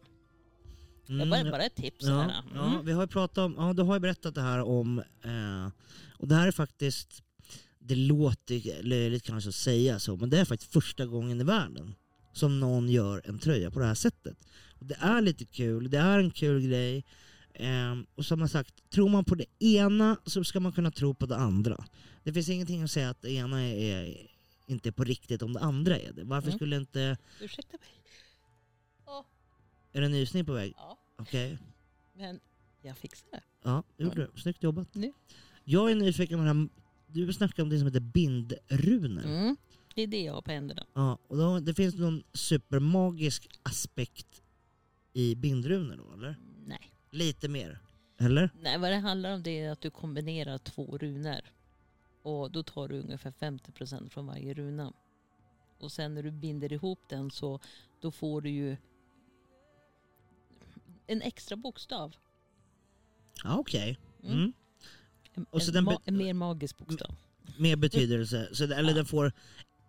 Det 1.07 1.13
Mm, 1.13 1.33
är 1.33 1.43
bara, 1.43 1.51
bara 1.51 1.63
ett 1.65 1.75
tips. 1.77 2.05
Ja, 2.07 2.21
här. 2.21 2.43
ja, 2.55 2.67
Mm. 2.73 2.87
vi 2.87 2.93
har 2.93 3.03
ju 3.03 3.07
pratat 3.07 3.39
om, 3.39 3.55
ja 3.59 3.73
du 3.73 3.83
har 3.83 3.95
ju 3.95 4.01
berättat 4.01 4.35
det 4.35 4.41
här 4.41 4.63
om, 4.63 4.99
eh, 4.99 5.69
och 6.19 6.29
det 6.29 6.35
här 6.35 6.47
är 6.47 6.53
faktiskt, 6.53 7.23
det 7.79 7.95
låter 7.95 8.83
löjligt 8.83 9.23
kanske 9.23 9.49
att 9.49 9.55
säga 9.55 9.99
så, 9.99 10.17
men 10.17 10.31
det 10.31 10.39
är 10.39 10.45
faktiskt 10.45 10.73
första 10.73 11.07
gången 11.07 11.41
i 11.41 11.45
världen 11.45 11.95
som 12.33 12.61
någon 12.61 12.89
gör 12.89 13.23
en 13.25 13.39
tröja 13.39 13.71
på 13.71 13.79
det 13.81 13.87
här 13.87 13.95
sättet. 13.95 14.37
Och 14.81 14.87
det 14.87 14.97
är 15.01 15.21
lite 15.21 15.45
kul, 15.45 15.91
det 15.91 15.99
är 15.99 16.19
en 16.19 16.31
kul 16.31 16.61
grej. 16.63 17.05
Eh, 17.55 17.97
och 18.15 18.25
som 18.27 18.41
jag 18.41 18.51
sagt, 18.51 18.91
tror 18.91 19.09
man 19.09 19.25
på 19.25 19.35
det 19.35 19.47
ena 19.65 20.17
så 20.27 20.45
ska 20.45 20.61
man 20.61 20.73
kunna 20.73 20.91
tro 20.91 21.15
på 21.15 21.27
det 21.27 21.37
andra. 21.37 21.85
Det 22.25 22.33
finns 22.33 22.49
ingenting 22.49 22.83
att 22.83 22.91
säga 22.91 23.11
att 23.11 23.23
det 23.23 23.31
ena 23.31 23.61
är, 23.63 23.77
är 23.77 24.27
inte 24.69 24.89
är 24.89 24.93
på 24.93 25.05
riktigt 25.05 25.43
om 25.43 25.53
det 25.53 25.61
andra 25.61 25.99
är 25.99 26.13
det. 26.13 26.25
Varför 26.25 26.49
Mm. 26.49 26.59
skulle 26.59 26.77
inte, 26.77 27.17
Ursäkta 27.41 27.77
mig. 27.81 27.89
Ja, 29.07 29.25
är 29.93 30.01
det 30.01 30.07
en 30.07 30.13
nysning 30.13 30.47
på 30.47 30.53
väg? 30.53 30.73
ja, 30.77 30.99
Okej. 31.19 31.59
men 32.15 32.41
jag 32.83 32.97
fixar 32.97 33.29
det. 33.31 33.41
Ja, 33.63 33.83
det 33.97 34.05
gjorde 34.05 34.17
du. 34.35 34.41
Snyggt 34.41 34.63
jobbat. 34.63 34.95
Nu. 34.95 35.13
Jag 35.65 35.91
är 35.91 35.95
nyfiken 35.95 36.39
på 36.39 36.43
det 36.45 36.49
här, 36.49 36.69
du 37.07 37.33
snackade 37.33 37.63
om 37.63 37.69
det 37.69 37.79
som 37.79 37.87
heter 37.87 38.01
bindrunor. 38.01 39.25
Mm. 39.25 39.57
Det 39.95 40.03
är 40.03 40.07
det 40.07 40.23
jag 40.23 40.33
har 40.35 40.43
på 40.43 40.51
händerna. 40.51 40.87
Ja, 40.95 41.19
och 41.29 41.37
då, 41.37 41.61
det 41.61 41.75
finns 41.75 41.95
någon 41.95 42.23
supermagisk 42.33 43.49
aspekt 43.63 44.43
i 45.13 45.35
bindrunor 45.35 45.97
då, 45.97 46.13
eller? 46.15 46.37
Nej. 46.67 46.93
Lite 47.11 47.49
mer? 47.49 47.79
Eller? 48.19 48.51
Nej, 48.61 48.79
vad 48.79 48.91
det 48.91 48.97
handlar 48.97 49.35
om 49.35 49.43
det 49.43 49.61
är 49.61 49.71
att 49.71 49.81
du 49.81 49.91
kombinerar 49.91 50.59
två 50.59 50.99
runor. 50.99 51.41
Och 52.29 52.51
då 52.51 52.63
tar 52.63 52.89
du 52.89 53.01
ungefär 53.01 53.31
50% 53.31 54.09
från 54.09 54.27
varje 54.27 54.55
runa. 54.55 54.93
Och 55.79 55.93
sen 55.93 56.15
när 56.15 56.23
du 56.23 56.31
binder 56.31 56.73
ihop 56.73 57.01
den 57.09 57.31
så 57.31 57.61
då 58.01 58.11
får 58.11 58.41
du 58.41 58.51
ju 58.51 58.77
en 61.07 61.23
extra 61.23 61.57
bokstav. 61.57 62.15
Ja, 63.45 63.59
okej. 63.59 63.99
Mm. 64.23 64.35
Mm. 64.39 64.53
En, 65.35 65.47
Och 65.51 65.63
så 65.63 65.79
en, 65.79 65.89
ma- 65.89 66.01
en 66.05 66.17
mer 66.17 66.35
magisk 66.35 66.79
bokstav. 66.79 67.15
Mer 67.59 67.77
betydelse. 67.77 68.49
Så 68.53 68.65
eller 68.65 68.83
Ja. 68.91 68.95
den 68.97 69.07
får, 69.07 69.33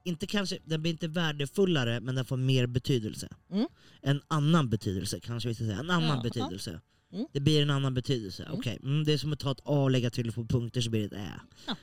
inte 0.03 0.27
kanske, 0.27 0.57
den 0.65 0.81
blir 0.81 0.91
inte 0.91 1.07
värdefullare 1.07 1.99
men 1.99 2.15
den 2.15 2.25
får 2.25 2.37
mer 2.37 2.67
betydelse. 2.67 3.27
Mm. 3.49 3.67
En 4.01 4.21
annan 4.27 4.69
betydelse 4.69 5.19
kanske 5.19 5.49
vi 5.49 5.55
ska 5.55 5.63
säga. 5.63 5.79
En 5.79 5.89
annan 5.89 6.17
Ja. 6.17 6.23
betydelse. 6.23 6.81
Mm. 7.11 7.27
Det 7.31 7.39
blir 7.39 7.61
en 7.61 7.69
annan 7.69 7.93
betydelse. 7.93 8.43
Mm. 8.43 8.59
Okej, 8.59 8.79
mm, 8.83 9.03
det 9.03 9.13
är 9.13 9.17
som 9.17 9.33
att 9.33 9.39
ta 9.39 9.51
ett 9.51 9.61
A 9.63 9.83
och 9.83 9.91
lägga 9.91 10.09
till 10.09 10.31
på 10.31 10.45
punkter 10.45 10.81
så 10.81 10.89
blir 10.89 11.09
det 11.09 11.15
ett 11.15 11.21
Ä. 11.27 11.39
Ja. 11.67 11.75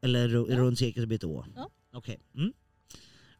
Eller 0.00 0.28
Ja. 0.28 0.58
runt 0.58 0.82
ett 0.82 1.24
Å. 1.24 1.44
Ja. 1.56 1.70
Okej. 1.92 2.20
Mm. 2.34 2.52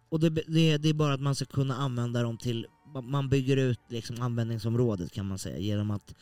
Och 0.09 0.21
det, 0.21 0.31
det, 0.31 0.79
det 0.79 0.89
är 0.89 0.95
bara 0.95 1.15
att 1.15 1.21
man 1.21 1.35
ska 1.35 1.45
kunna 1.45 1.77
använda 1.77 2.23
dem 2.23 2.39
till, 2.39 2.67
man 3.03 3.29
bygger 3.29 3.57
ut 3.57 3.81
liksom 3.89 4.23
användningsområdet 4.23 5.13
kan 5.13 5.27
man 5.27 5.39
säga 5.39 5.59
genom 5.59 5.91
att 5.91 6.15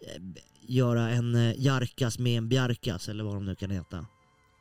eh, 0.00 0.22
göra 0.60 1.10
en 1.10 1.34
eh, 1.34 1.54
jarkas 1.58 2.18
med 2.18 2.38
en 2.38 2.48
bjarkas 2.48 3.08
eller 3.08 3.24
vad 3.24 3.34
de 3.34 3.44
nu 3.44 3.54
kan 3.54 3.70
heta. 3.70 4.06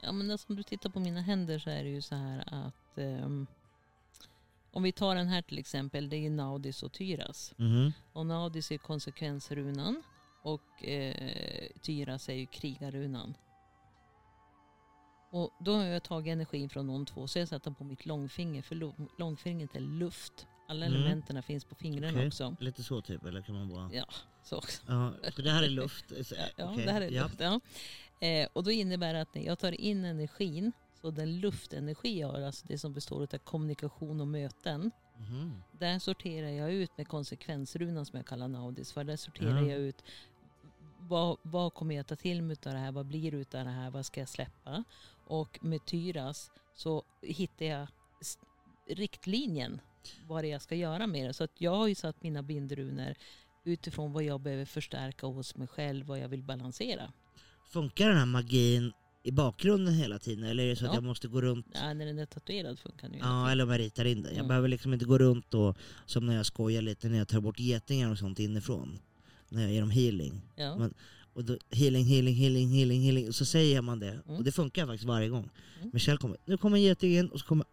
Ja 0.04 0.12
men 0.12 0.32
alltså, 0.32 0.48
om 0.50 0.56
du 0.56 0.64
tittar 0.64 0.90
på 0.90 1.00
mina 1.00 1.22
händer 1.22 1.60
så 1.60 1.70
är 1.70 1.84
det 1.84 1.90
ju 1.90 2.02
så 2.02 2.16
här 2.16 2.44
att 2.48 2.98
ehm, 2.98 3.48
om 4.72 4.84
vi 4.84 4.92
tar 4.92 5.16
den 5.16 5.28
här 5.28 5.42
till 5.42 5.58
exempel, 5.60 6.10
det 6.10 6.18
är 6.18 6.30
Naudis 6.30 6.84
och 6.84 6.92
Tyras. 6.92 7.54
Mhm. 7.58 7.92
Och 8.14 8.26
Naudis 8.26 8.72
är 8.72 8.78
konsekvensrunan 8.78 10.04
och 10.44 10.84
eh, 10.84 11.68
Tyras 11.82 12.30
är 12.30 12.34
ju 12.34 12.46
krigarunan. 12.46 13.34
Och 15.34 15.50
då 15.60 15.76
har 15.76 15.84
jag 15.86 16.04
tagit 16.04 16.32
energin 16.32 16.70
från 16.70 16.88
de 16.88 17.06
två 17.06 17.28
så 17.28 17.40
jag 17.40 17.48
satt 17.48 17.64
den 17.64 17.76
på 17.76 17.84
mitt 17.84 18.06
långfinger 18.06 18.62
för 18.62 18.92
långfingret 19.20 19.76
är 19.76 19.80
luft. 19.80 20.48
Alla 20.68 20.86
Mm. 20.86 21.00
elementen 21.02 21.44
finns 21.44 21.66
på 21.66 21.76
fingrarna 21.76 22.18
Okej. 22.18 22.28
också. 22.28 22.56
Lite 22.60 22.84
så 22.84 23.02
typ, 23.02 23.26
eller 23.26 23.42
kan 23.42 23.56
man 23.56 23.70
bara... 23.70 23.90
Ja, 23.94 24.06
så 24.44 24.58
också. 24.58 24.82
Ja, 24.88 25.14
så 25.36 25.42
det 25.42 25.52
här 25.52 25.64
är 25.64 25.70
luft? 25.70 26.06
Ja, 26.58 26.72
okej, 26.72 26.86
det 26.86 26.92
här 26.92 27.02
är 27.02 27.12
ja. 27.12 27.24
luft. 27.24 27.40
Ja. 27.40 27.60
Eh, 28.28 28.48
och 28.54 28.64
då 28.64 28.72
innebär 28.72 29.14
det 29.14 29.22
att 29.22 29.36
när 29.36 29.46
jag 29.46 29.60
tar 29.60 29.82
in 29.82 30.06
energin, 30.06 30.72
så 31.02 31.12
den 31.12 31.40
luftenergi 31.40 32.20
jag 32.20 32.28
har, 32.28 32.42
alltså 32.42 32.66
det 32.68 32.78
som 32.78 32.94
består 32.94 33.22
av 33.22 33.38
kommunikation 33.38 34.22
och 34.22 34.28
möten, 34.28 34.92
Mhm. 35.18 35.64
där 35.72 36.00
sorterar 36.00 36.48
jag 36.50 36.72
ut 36.74 36.98
med 36.98 37.08
konsekvensrunan 37.08 38.06
som 38.06 38.18
jag 38.18 38.26
kallar 38.26 38.48
naudis 38.48 38.92
för. 38.92 39.04
Där 39.04 39.16
sorterar 39.18 39.62
Ja. 39.62 39.68
jag 39.70 39.80
ut 39.80 40.04
vad, 41.08 41.38
vad 41.42 41.74
kommer 41.74 41.96
jag 41.96 42.08
ta 42.08 42.16
till 42.16 42.42
mig 42.42 42.58
av 42.66 42.74
det 42.74 42.80
här, 42.80 42.92
vad 42.92 43.06
blir 43.06 43.32
det 43.32 43.38
utav 43.38 43.66
det 43.66 43.72
här, 43.72 43.90
vad 43.92 44.06
ska 44.06 44.20
jag 44.20 44.30
släppa? 44.30 44.84
Och 45.28 45.60
med 45.62 45.86
Tyras 45.86 46.52
så 46.76 47.04
hittar 47.22 47.66
jag 47.66 47.88
riktlinjen 48.88 49.82
vad 50.28 50.44
det 50.44 50.48
är 50.48 50.52
jag 50.52 50.62
ska 50.62 50.76
göra 50.76 51.08
med 51.08 51.30
det. 51.30 51.34
Så 51.34 51.44
att 51.44 51.62
jag 51.62 51.76
har 51.76 51.88
ju 51.88 51.96
satt 51.96 52.24
mina 52.24 52.44
bindrunor 52.44 53.14
utifrån 53.66 54.14
vad 54.14 54.24
jag 54.24 54.42
behöver 54.42 54.66
förstärka 54.66 55.28
hos 55.28 55.56
mig 55.56 55.68
själv, 55.68 56.06
vad 56.06 56.20
jag 56.20 56.30
vill 56.30 56.44
balansera. 56.44 57.14
Funkar 57.68 58.08
den 58.10 58.18
här 58.18 58.26
magin 58.26 58.94
i 59.24 59.32
bakgrunden 59.32 59.94
hela 59.94 60.20
tiden 60.20 60.44
eller 60.44 60.64
är 60.64 60.68
det 60.70 60.76
så 60.76 60.86
att 60.86 60.92
Ja. 60.92 60.96
jag 60.98 61.04
måste 61.04 61.28
gå 61.28 61.42
runt 61.42 61.66
Ja, 61.74 61.94
när 61.94 62.06
den 62.06 62.20
är 62.20 62.26
tatuerad 62.26 62.80
funkar 62.80 63.08
den 63.10 63.18
ju. 63.18 63.24
Ja, 63.24 63.52
eller 63.52 63.64
om 63.64 63.70
jag 63.70 63.80
ritar 63.80 64.06
in 64.06 64.22
det. 64.22 64.30
Jag 64.30 64.36
Mm. 64.38 64.48
behöver 64.48 64.68
liksom 64.68 64.94
inte 64.94 65.06
gå 65.06 65.18
runt 65.18 65.54
och 65.54 65.78
som 66.06 66.26
när 66.26 66.36
jag 66.36 66.46
skojar 66.46 66.82
lite 66.82 67.10
när 67.10 67.18
jag 67.18 67.28
tar 67.28 67.42
bort 67.42 67.60
getingar 67.60 68.12
och 68.12 68.18
sånt 68.18 68.40
inifrån. 68.40 69.00
När 69.54 69.62
jag 69.62 69.72
ger 69.72 69.82
dem 69.82 69.90
healing. 69.92 70.42
Ja. 70.56 70.78
Men- 70.78 70.94
Och 71.36 71.44
då, 71.46 71.58
healing, 71.72 72.06
healing, 72.06 72.36
healing, 72.36 72.70
healing, 72.70 73.02
healing. 73.02 73.28
Och 73.28 73.36
så 73.36 73.46
säger 73.46 73.82
man 73.82 74.00
det. 74.00 74.12
Mm. 74.28 74.38
Och 74.38 74.44
det 74.44 74.52
funkar 74.52 74.86
faktiskt 74.88 75.04
varje 75.08 75.30
gång. 75.30 75.50
Mm. 75.80 75.90
Michelle 75.94 76.18
kommer, 76.18 76.38
nu 76.46 76.58
kommer 76.58 76.78
getingen 76.78 77.30
och 77.32 77.40
så 77.40 77.46
kommer 77.46 77.66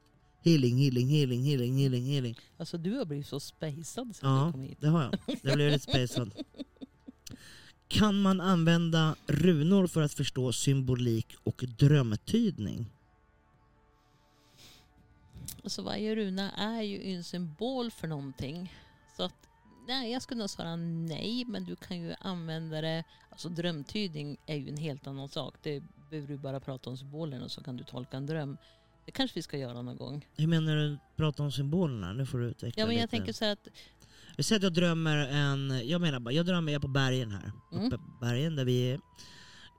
healing, 0.45 0.77
healing, 0.79 1.09
healing, 1.09 1.43
healing, 1.45 1.77
healing, 1.79 2.05
healing. 2.05 2.37
Alltså 2.59 2.79
du 2.79 2.93
har 2.97 3.05
blivit 3.05 3.27
så 3.27 3.41
spejsad 3.41 4.17
sen 4.17 4.31
Ja. 4.31 4.45
du 4.47 4.53
kom 4.53 4.63
hit. 4.63 4.79
Det 4.81 4.89
har 4.89 5.03
jag. 5.03 5.13
Det 5.43 5.55
blev 5.55 5.73
lite 5.73 6.07
spacad. 6.09 6.31
Kan 7.89 8.23
man 8.23 8.41
använda 8.41 9.17
runor 9.27 9.87
för 9.87 10.03
att 10.03 10.15
förstå 10.15 10.53
symbolik 10.53 11.27
och 11.45 11.65
drömtydning? 11.79 12.87
Alltså 15.65 15.83
varje 15.83 16.15
runa 16.17 16.51
är 16.53 16.83
ju 16.83 17.03
en 17.13 17.25
symbol 17.25 17.91
för 17.91 18.09
någonting. 18.09 18.75
Så 19.17 19.23
att, 19.23 19.35
nej, 19.87 20.13
jag 20.13 20.23
skulle 20.23 20.39
nog 20.39 20.51
svara 20.51 20.77
nej, 20.77 21.45
men 21.45 21.65
du 21.65 21.77
kan 21.77 22.01
ju 22.01 22.15
använda 22.21 22.81
det. 22.81 23.05
Alltså 23.31 23.49
drömtydning 23.49 24.37
är 24.47 24.57
ju 24.57 24.69
en 24.69 24.77
helt 24.77 25.07
annan 25.07 25.29
sak. 25.29 25.55
Det 25.63 25.83
behöver 26.11 26.29
du 26.29 26.37
bara 26.37 26.61
prata 26.61 26.91
om 26.91 26.97
symbolerna 26.97 27.49
så 27.49 27.63
kan 27.63 27.77
du 27.77 27.85
tolka 27.85 28.17
en 28.17 28.27
dröm. 28.27 28.57
Det 29.05 29.13
kanske 29.13 29.35
vi 29.35 29.43
ska 29.43 29.59
göra 29.59 29.83
någon 29.83 29.97
gång. 29.97 30.27
Hur 30.37 30.47
menar 30.47 30.77
du 30.77 30.99
prata 31.17 31.43
om 31.43 31.53
symbolerna? 31.53 32.13
Nu 32.13 32.27
får 32.27 32.39
du 32.39 32.45
utveckla 32.47 32.81
Ja, 32.81 32.87
men 32.87 32.97
jag 32.97 33.03
lite. 33.03 33.17
tänker 33.17 33.33
så 33.33 33.45
här 33.45 33.53
att 33.53 33.69
Vi 34.37 34.43
säger 34.43 34.59
att 34.59 34.63
jag 34.63 34.73
drömmer 34.75 35.17
en, 35.17 35.89
jag 35.89 36.01
menar 36.01 36.21
bara, 36.21 36.33
jag 36.35 36.47
drömmer, 36.47 36.73
jag 36.73 36.79
är 36.79 36.83
på 36.83 36.89
bergen 36.89 37.31
här. 37.31 37.53
Mm. 37.73 37.87
Uppe 37.87 37.97
på 37.99 38.19
bergen 38.21 38.57
där 38.57 38.65
vi 38.65 38.91
är. 38.91 39.01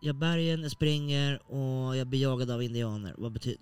Jag 0.01 0.15
bergen, 0.15 0.61
jag 0.61 0.71
springer 0.71 1.51
och 1.51 1.97
jag 1.97 2.07
blir 2.07 2.21
jagad 2.21 2.51
av 2.51 2.63
indianer. 2.63 3.15
Vad 3.17 3.31
betyder 3.31 3.61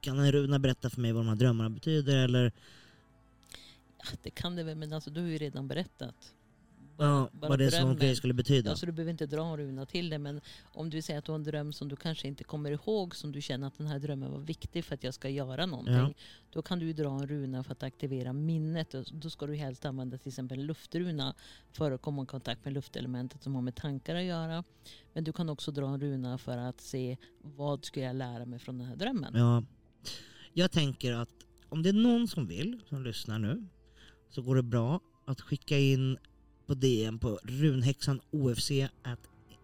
Kan 0.00 0.32
runa 0.32 0.58
berätta 0.58 0.90
för 0.90 1.00
mig 1.00 1.12
vad 1.12 1.24
de 1.24 1.28
här 1.28 1.36
drömmarna 1.36 1.70
betyder 1.70 2.16
eller 2.16 2.52
det 4.22 4.30
kan 4.30 4.56
det 4.56 4.62
väl, 4.62 4.76
men 4.76 4.92
alltså 4.92 5.10
du 5.10 5.20
har 5.20 5.28
ju 5.28 5.38
redan 5.38 5.68
berättat. 5.68 6.34
ja, 6.98 7.28
bara 7.32 7.48
vad 7.48 7.58
det 7.58 7.70
som 7.70 7.80
drömmen. 7.80 7.96
grej 7.98 8.16
skulle 8.16 8.34
betyda? 8.34 8.70
Alltså 8.70 8.86
du 8.86 8.92
behöver 8.92 9.10
inte 9.10 9.26
dra 9.26 9.46
en 9.46 9.56
runa 9.56 9.86
till 9.86 10.10
det 10.10 10.18
men 10.18 10.40
om 10.64 10.90
du 10.90 11.02
säger 11.02 11.18
att 11.18 11.24
du 11.24 11.32
har 11.32 11.38
en 11.38 11.44
dröm 11.44 11.72
som 11.72 11.88
du 11.88 11.96
kanske 11.96 12.28
inte 12.28 12.44
kommer 12.44 12.70
ihåg 12.70 13.16
som 13.16 13.32
du 13.32 13.40
känner 13.40 13.66
att 13.66 13.78
den 13.78 13.86
här 13.86 13.98
drömmen 13.98 14.32
var 14.32 14.38
viktig 14.38 14.84
för 14.84 14.94
att 14.94 15.04
jag 15.04 15.14
ska 15.14 15.28
göra 15.28 15.66
någonting. 15.66 15.94
Ja. 15.94 16.12
Då 16.50 16.62
kan 16.62 16.78
du 16.78 16.86
ju 16.86 16.92
dra 16.92 17.10
en 17.10 17.28
runa 17.28 17.64
för 17.64 17.72
att 17.72 17.82
aktivera 17.82 18.32
minnet. 18.32 18.94
Då 19.12 19.30
ska 19.30 19.46
du 19.46 19.54
helst 19.54 19.84
använda 19.84 20.18
till 20.18 20.28
exempel 20.28 20.58
en 20.58 20.66
luftruna 20.66 21.34
för 21.72 21.92
att 21.92 22.02
komma 22.02 22.22
i 22.22 22.26
kontakt 22.26 22.64
med 22.64 22.74
luftelementet 22.74 23.42
som 23.42 23.54
har 23.54 23.62
med 23.62 23.74
tankar 23.74 24.14
att 24.14 24.24
göra. 24.24 24.64
Men 25.12 25.24
du 25.24 25.32
kan 25.32 25.48
också 25.48 25.70
dra 25.70 25.88
en 25.88 26.00
runa 26.00 26.38
för 26.38 26.58
att 26.58 26.80
se 26.80 27.16
vad 27.40 27.84
ska 27.84 28.00
jag 28.00 28.16
lära 28.16 28.46
mig 28.46 28.58
från 28.58 28.78
den 28.78 28.86
här 28.86 28.96
drömmen. 28.96 29.34
Ja. 29.34 29.62
Jag 30.52 30.70
tänker 30.70 31.12
att 31.12 31.30
om 31.68 31.82
det 31.82 31.88
är 31.88 31.92
någon 31.92 32.28
som 32.28 32.46
vill, 32.46 32.80
som 32.88 33.02
lyssnar 33.02 33.38
nu, 33.38 33.66
så 34.30 34.42
går 34.42 34.56
det 34.56 34.62
bra 34.62 35.00
att 35.24 35.40
skicka 35.40 35.78
in 35.78 36.16
på 36.66 36.74
DM 36.74 37.18
på 37.18 37.38
runhäxan 37.42 38.20
OFC, 38.30 38.70
at, 39.02 39.18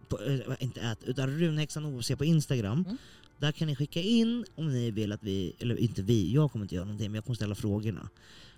på, 0.09 0.19
äh, 0.23 0.39
inte 0.59 0.89
at, 0.89 1.03
utan 1.03 1.39
runhäxan 1.39 1.85
OFC 1.85 2.11
på 2.17 2.25
Instagram. 2.25 2.83
Mm. 2.87 2.97
Där 3.37 3.51
kan 3.51 3.67
ni 3.67 3.75
skicka 3.75 4.01
in 4.01 4.45
om 4.55 4.73
ni 4.73 4.91
vill 4.91 5.11
att 5.11 5.23
vi, 5.23 5.53
eller 5.59 5.75
inte 5.79 6.01
vi, 6.01 6.33
jag 6.33 6.51
kommer 6.51 6.65
inte 6.65 6.75
göra 6.75 6.85
någonting 6.85 7.11
men 7.11 7.15
jag 7.15 7.23
kommer 7.25 7.35
ställa 7.35 7.55
frågorna. 7.55 8.09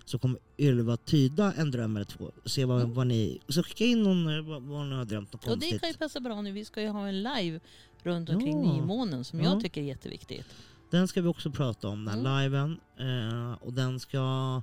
Så 0.04 0.18
kommer 0.18 0.38
Ylva 0.58 0.96
tyda 0.96 1.52
en 1.52 1.70
dröm 1.70 1.96
eller 1.96 2.04
två 2.06 2.30
se 2.44 2.64
vad, 2.64 2.80
Mm. 2.82 2.94
vad 2.94 3.06
ni, 3.06 3.40
så 3.48 3.62
skicka 3.62 3.84
in 3.84 4.02
någon, 4.02 4.28
eh, 4.38 4.42
vad, 4.44 4.62
vad 4.62 4.86
ni 4.86 4.94
har 4.94 5.04
drömt 5.04 5.32
något 5.32 5.42
Och 5.46 5.50
det 5.50 5.60
konstigt. 5.60 5.80
kan 5.80 5.90
ju 5.90 5.96
passa 5.96 6.20
bra 6.20 6.42
nu. 6.42 6.52
Vi 6.52 6.64
ska 6.64 6.82
ju 6.82 6.88
ha 6.88 7.08
en 7.08 7.22
live 7.22 7.60
runt 8.02 8.28
omkring 8.30 8.64
Ja. 8.64 8.72
nymånen 8.72 9.24
som 9.24 9.40
Ja. 9.40 9.44
jag 9.52 9.60
tycker 9.62 9.80
är 9.80 9.84
jätteviktigt. 9.84 10.46
Den 10.90 11.08
ska 11.08 11.22
vi 11.22 11.28
också 11.28 11.50
prata 11.50 11.88
om, 11.88 12.04
den 12.04 12.26
Mm. 12.26 12.42
liven. 12.42 12.80
Eh, 12.98 13.52
och 13.52 13.72
den 13.72 14.00
ska, 14.00 14.62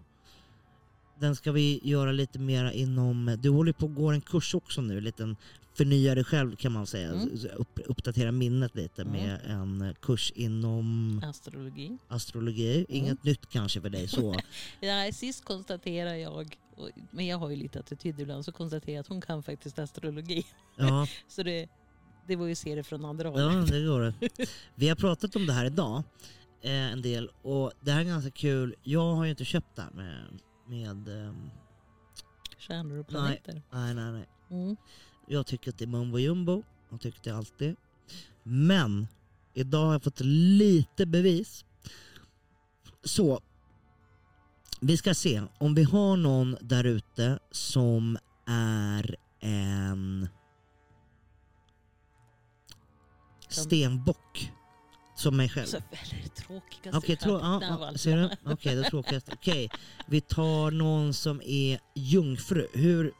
den 1.24 1.36
ska 1.36 1.52
vi 1.52 1.80
göra 1.84 2.12
lite 2.12 2.40
mer 2.40 2.72
inom... 2.72 3.38
Du 3.40 3.50
håller 3.50 3.74
på 3.74 3.86
att 3.86 3.96
gå 3.96 4.12
en 4.12 4.22
kurs 4.22 4.56
också 4.56 4.82
nu, 4.82 4.98
en 4.98 5.04
liten 5.04 5.36
förnya 5.74 6.16
dig 6.16 6.24
själv 6.24 6.56
kan 6.56 6.72
man 6.72 6.86
säga. 6.88 7.10
Mm. 7.12 7.30
Upp, 7.56 7.80
uppdatera 7.86 8.32
minnet 8.32 8.76
lite 8.76 9.02
Mm. 9.02 9.14
med 9.14 9.40
en 9.46 9.96
kurs 10.02 10.32
inom 10.36 11.22
Astrologi. 11.26 11.98
astrologi. 12.08 12.86
Inget 12.90 13.24
nytt 13.24 13.50
kanske 13.50 13.82
för 13.82 13.90
dig 13.90 14.08
så. 14.08 14.36
Ja, 14.80 15.12
sist 15.14 15.46
konstaterar 15.46 16.14
jag, 16.14 16.34
och- 16.78 16.90
men 17.12 17.26
jag 17.26 17.38
har 17.38 17.50
ju 17.50 17.56
lite 17.56 17.80
attityd 17.80 18.20
ibland, 18.20 18.46
så 18.46 18.52
konstaterar 18.52 18.94
jag 18.96 19.00
att 19.02 19.08
hon 19.08 19.22
kan 19.22 19.44
faktiskt 19.44 19.80
astrologi. 19.80 20.46
Ja, 20.78 21.08
Så 21.28 21.44
det, 21.44 21.68
det 22.28 22.36
var 22.36 22.48
ju 22.48 22.56
se 22.56 22.76
det 22.76 22.84
från 22.84 23.06
andra 23.06 23.30
håll. 23.30 23.40
ja 23.42 23.48
det 23.50 23.86
går 23.86 24.00
det. 24.02 24.14
Vi 24.76 24.90
har 24.90 24.96
pratat 24.96 25.36
om 25.36 25.46
det 25.46 25.54
här 25.54 25.66
idag 25.66 26.04
eh, 26.62 26.72
en 26.92 27.02
del 27.02 27.30
och 27.42 27.72
det 27.82 27.92
här 27.92 28.00
är 28.00 28.04
ganska 28.06 28.32
kul. 28.32 28.76
Jag 28.84 29.16
har 29.16 29.24
ju 29.24 29.30
inte 29.30 29.46
köpt 29.46 29.76
det 29.76 29.82
här 29.82 29.92
med... 29.92 30.26
med 30.66 31.08
ehm, 31.08 31.50
Stjärnor 32.60 32.98
och 32.98 33.08
planeter. 33.08 33.62
nej, 33.72 33.94
nej, 33.94 34.12
nej. 34.12 34.28
Mm. 34.50 34.76
Jag 35.28 35.46
tycker 35.46 35.70
att 35.72 35.78
det 35.78 35.86
är 35.86 35.88
mumbo 35.88 36.18
jumbo. 36.18 36.64
Jag 36.90 37.02
tyckte 37.02 37.30
det 37.30 37.38
alltid. 37.38 37.76
Men 38.44 39.08
idag 39.54 39.86
har 39.86 39.92
jag 39.92 40.04
fått 40.04 40.20
lite 40.20 41.06
bevis. 41.06 41.66
Så 43.04 43.42
vi 44.82 44.98
ska 44.98 45.14
se 45.14 45.44
om 45.58 45.76
vi 45.76 45.84
har 45.84 46.18
någon 46.18 46.58
där 46.62 46.84
ute 46.84 47.40
som 47.52 48.18
är 48.48 49.16
en 49.40 50.28
stenbock. 53.50 54.53
Som 55.24 55.38
mig 55.38 55.50
själv. 55.50 55.66
Så 55.66 55.78
väldigt 55.78 56.36
tråkigaste 56.36 56.98
Okej, 56.98 57.16
trå- 57.16 57.62
ja, 57.62 57.98
ser 57.98 58.18
du? 58.18 58.52
Okej, 58.52 58.76
det 58.76 58.84
tråkigaste. 58.84 59.32
Okej, 59.34 59.70
vi 60.08 60.22
tar 60.22 60.72
någon 60.72 61.14
som 61.14 61.42
är 61.46 61.80
jungfru. 61.94 62.68
Hur... 62.74 63.14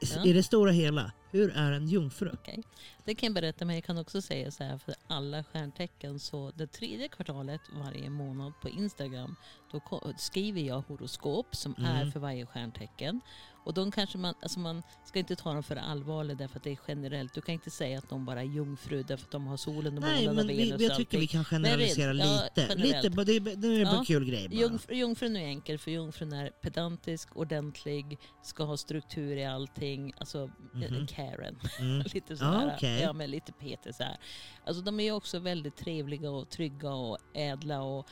Ja. 0.00 0.24
I 0.24 0.32
det 0.32 0.42
stora 0.42 0.70
hela, 0.70 1.12
hur 1.30 1.52
är 1.56 1.72
en 1.72 1.88
jungfru? 1.88 2.30
Okej. 2.32 2.62
Det 3.08 3.14
kan 3.14 3.26
jag 3.26 3.34
berätta, 3.34 3.64
men 3.64 3.74
jag 3.74 3.84
kan 3.84 3.98
också 3.98 4.22
säga 4.22 4.50
så 4.50 4.64
här 4.64 4.78
för 4.78 4.94
alla 5.06 5.44
stjärntecken. 5.44 6.18
Så 6.20 6.52
det 6.56 6.66
tredje 6.66 7.08
kvartalet 7.08 7.60
varje 7.84 8.10
månad 8.10 8.52
på 8.62 8.68
Instagram 8.68 9.36
då 9.72 9.80
skriver 10.18 10.60
jag 10.60 10.80
horoskop 10.88 11.56
som 11.56 11.74
är 11.78 12.00
Mm. 12.00 12.12
för 12.12 12.20
varje 12.20 12.46
stjärntecken. 12.46 13.20
Och 13.64 13.74
de 13.74 13.90
kanske 13.90 14.18
man, 14.18 14.34
alltså 14.42 14.58
man 14.60 14.82
ska 15.04 15.18
inte 15.18 15.36
ta 15.36 15.52
dem 15.52 15.62
för 15.62 15.76
allvarligt 15.76 16.38
därför 16.38 16.56
att 16.56 16.64
det 16.64 16.70
är 16.70 16.78
generellt. 16.88 17.34
Du 17.34 17.40
kan 17.40 17.52
inte 17.52 17.70
säga 17.70 17.98
att 17.98 18.08
de 18.08 18.24
bara 18.26 18.40
är 18.40 18.44
jungfru 18.44 19.02
därför 19.02 19.24
att 19.24 19.30
de 19.30 19.46
har 19.46 19.56
solen 19.56 19.96
och 19.96 20.02
Nej, 20.02 20.20
månen 20.26 20.36
men 20.36 20.44
och 20.44 20.50
vi, 20.50 20.56
Venus 20.70 20.80
jag 20.82 20.90
och 20.90 20.96
tycker 20.96 21.18
vi 21.18 21.26
kan 21.26 21.44
generalisera 21.44 22.12
Men 22.12 22.16
rent- 22.26 22.30
ja, 22.30 22.44
lite. 22.44 22.60
generellt. 22.74 23.04
lite 23.04 23.24
det, 23.24 23.32
är- 23.36 23.56
det 23.56 23.68
är 23.80 23.84
bara 23.84 23.94
Ja. 23.94 23.98
en 23.98 24.04
kul 24.04 24.24
grej 24.24 24.48
bara. 24.48 24.56
Jungf- 24.56 24.92
jungfrun 24.92 25.36
är 25.36 25.44
enkel 25.46 25.78
för 25.78 25.90
jungfrun 25.90 26.32
är 26.32 26.50
pedantisk, 26.50 27.36
ordentlig, 27.36 28.18
ska 28.42 28.64
ha 28.64 28.76
struktur 28.76 29.36
i 29.36 29.44
allting. 29.44 30.12
Alltså 30.18 30.50
en 30.74 30.94
Mhm. 30.94 31.06
Karen. 31.06 31.58
Mm. 31.80 32.02
lite 32.14 32.36
sådär. 32.36 32.72
okej. 32.76 32.97
Ja, 33.00 33.12
men 33.12 33.30
lite 33.30 33.52
Peter 33.52 33.92
så 33.92 34.02
här. 34.02 34.16
Alltså 34.64 34.82
de 34.82 35.00
är 35.00 35.04
ju 35.04 35.12
också 35.12 35.38
väldigt 35.38 35.76
trevliga 35.76 36.30
och 36.30 36.48
trygga 36.50 36.92
och 36.92 37.18
ädla 37.34 37.82
och 37.82 38.06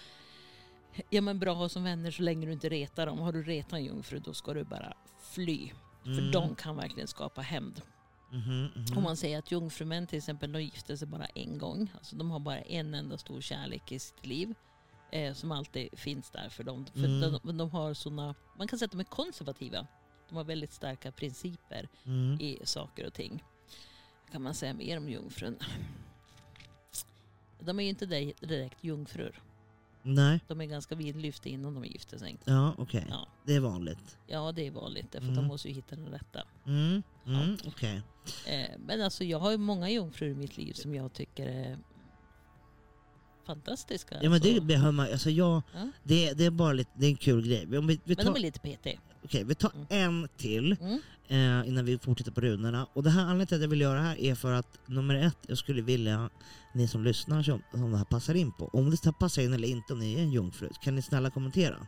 ja, 1.11 1.21
men 1.21 1.39
bra 1.39 1.53
att 1.53 1.59
ha 1.59 1.69
som 1.69 1.85
vänner 1.85 2.11
så 2.11 2.23
länge 2.23 2.47
du 2.47 2.53
inte 2.53 2.69
retar 2.69 3.07
dem. 3.07 3.19
Har 3.19 3.33
du 3.33 3.43
retat 3.43 3.73
en 3.73 3.85
jungfru 3.85 4.19
då 4.19 4.35
ska 4.35 4.55
du 4.55 4.65
bara 4.65 4.95
fly. 5.21 5.71
För 6.03 6.11
Mm. 6.11 6.31
de 6.31 6.55
kan 6.55 6.77
verkligen 6.77 7.09
skapa 7.09 7.41
hämnd. 7.41 7.83
Mhm, 8.33 8.69
mhm. 8.77 8.97
Om 8.99 9.03
man 9.03 9.17
säger 9.17 9.39
att 9.39 9.51
jungfrumän 9.53 10.07
till 10.07 10.19
exempel, 10.19 10.53
de 10.53 10.63
gifter 10.63 10.97
sig 10.97 11.09
bara 11.09 11.27
en 11.27 11.59
gång. 11.59 11.93
Alltså 11.95 12.17
de 12.17 12.31
har 12.31 12.39
bara 12.39 12.59
en 12.61 12.95
enda 12.95 13.19
stor 13.19 13.41
kärlek 13.41 13.93
i 13.93 13.99
sitt 13.99 14.27
liv. 14.27 14.55
Eh, 15.13 15.35
som 15.35 15.53
alltid 15.53 15.99
finns 15.99 16.31
där 16.31 16.49
för 16.49 16.65
dem. 16.65 16.87
För 16.93 16.99
Mm. 17.05 17.39
de, 17.45 17.57
de 17.59 17.71
har 17.71 17.95
såna, 17.95 18.35
man 18.59 18.69
kan 18.69 18.79
säga 18.79 18.87
att 18.87 18.93
de 18.93 19.01
är 19.01 19.05
konservativa. 19.05 19.87
De 20.29 20.37
har 20.37 20.45
väldigt 20.45 20.73
starka 20.73 21.13
principer 21.13 21.89
Mm. 22.07 22.41
i 22.41 22.59
saker 22.65 23.07
och 23.07 23.13
ting. 23.15 23.45
Kan 24.33 24.43
man 24.43 24.55
säga 24.55 24.75
mer 24.75 24.97
om 24.97 25.09
jungfrun? 25.09 25.57
De 27.61 27.79
är 27.79 27.83
ju 27.83 27.89
inte 27.89 28.07
di- 28.07 28.35
direkt 28.41 28.85
jungfrur. 28.85 29.41
Nej, 30.03 30.41
De 30.49 30.61
är 30.61 30.65
ganska 30.65 30.95
vidlyftiga 30.95 31.53
innan 31.55 31.75
de 31.75 31.85
gifter 31.85 32.19
sig. 32.19 32.37
ja 32.45 32.75
okej. 32.79 33.07
Ja. 33.11 33.27
Det 33.45 33.55
är 33.55 33.61
vanligt. 33.61 34.19
Ja, 34.27 34.53
det 34.53 34.67
är 34.67 34.71
vanligt 34.71 35.13
därför 35.13 35.27
att 35.27 35.33
Mm. 35.33 35.43
de 35.45 35.49
måste 35.49 35.69
ju 35.69 35.75
hitta 35.75 35.97
den 35.97 36.09
rätta. 36.09 36.43
Mm. 36.67 37.03
Mm. 37.27 37.57
Okej. 37.67 38.03
Eh, 38.47 38.71
men 38.79 39.03
alltså 39.03 39.25
jag 39.25 39.39
har 39.39 39.51
ju 39.51 39.57
många 39.57 39.91
jungfrur 39.91 40.29
i 40.31 40.35
mitt 40.35 40.57
liv 40.57 40.73
som 40.73 40.95
jag 40.95 41.13
tycker 41.13 41.47
är 41.47 41.79
fantastiska. 43.47 44.15
Ja 44.23 44.31
men 44.31 44.41
det 44.41 44.49
alltså. 44.51 44.65
behöver 44.65 44.93
man, 44.93 45.13
alltså 45.13 45.31
jag, 45.31 45.63
Ja. 45.75 45.89
det, 46.03 46.33
det 46.33 46.45
är 46.45 46.51
bara 46.51 46.73
lite, 46.73 46.91
det 46.95 47.07
är 47.07 47.11
en 47.11 47.17
kul 47.17 47.47
grej. 47.47 47.67
Vi, 47.67 47.79
vi 47.81 48.01
Men 48.05 48.17
tar, 48.17 48.25
de 48.25 48.37
är 48.37 48.41
lite 48.41 48.59
PT. 48.61 48.87
okej, 49.25 49.45
vi 49.45 49.55
tar 49.55 49.73
Mm. 49.75 49.87
en 49.91 50.29
till 50.37 50.77
Mm. 50.81 51.63
eh, 51.63 51.69
innan 51.69 51.85
vi 51.85 51.99
fortsätter 51.99 52.33
på 52.33 52.41
runorna. 52.41 52.87
Och 52.93 53.03
det 53.03 53.11
här 53.11 53.21
anledningen 53.23 53.47
till 53.47 53.57
att 53.57 53.63
jag 53.63 53.69
vill 53.69 53.81
göra 53.81 53.95
det 53.99 54.05
här 54.05 54.17
är 54.21 54.35
för 54.35 54.53
att 54.53 54.79
nummer 54.87 55.15
ett, 55.15 55.39
jag 55.49 55.59
skulle 55.59 55.83
vilja, 55.83 56.31
ni 56.75 56.89
som 56.89 57.05
lyssnar 57.05 57.43
som, 57.43 57.63
som 57.71 57.91
det 57.91 57.97
här 57.99 58.05
passar 58.05 58.35
in 58.35 58.53
på, 58.53 58.69
om 58.73 58.91
det 58.91 59.13
passar 59.19 59.43
in 59.43 59.53
eller 59.53 59.69
inte 59.69 59.93
om 59.93 59.99
ni 59.99 60.15
är 60.15 60.19
en 60.23 60.33
jungfru, 60.33 60.69
kan 60.83 60.95
ni 60.95 61.03
snälla 61.03 61.31
kommentera 61.31 61.87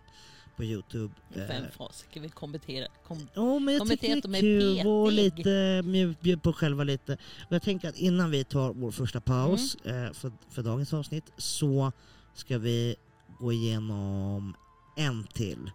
på 0.58 0.64
Youtube. 0.64 1.14
Vem 1.34 1.50
Eh, 1.64 1.70
fasiken 1.76 2.22
vill 2.22 2.30
kommentera? 2.30 2.86
Kom, 3.06 3.28
Jo 3.36 3.58
men 3.58 3.74
jag 3.74 3.80
Kommentera 3.80 4.16
att 4.16 4.22
de 4.22 4.34
är 4.34 4.40
kul 4.40 4.86
och 4.86 5.08
petig. 5.10 5.16
lite 5.24 5.82
mjuk, 5.84 6.20
bjud 6.20 6.42
på 6.42 6.52
själva 6.52 6.84
lite. 6.84 7.12
Och 7.48 7.52
jag 7.54 7.62
tänker 7.62 7.88
att 7.88 7.96
innan 7.96 8.30
vi 8.30 8.44
tar 8.44 8.72
vår 8.72 8.90
första 8.90 9.20
paus 9.20 9.76
Mm. 9.84 10.04
eh, 10.06 10.12
för, 10.12 10.32
för 10.50 10.62
dagens 10.62 10.92
avsnitt 10.94 11.24
så 11.36 11.92
ska 12.34 12.58
vi 12.58 12.96
gå 13.38 13.52
igenom 13.52 14.56
en 14.96 15.24
till. 15.24 15.70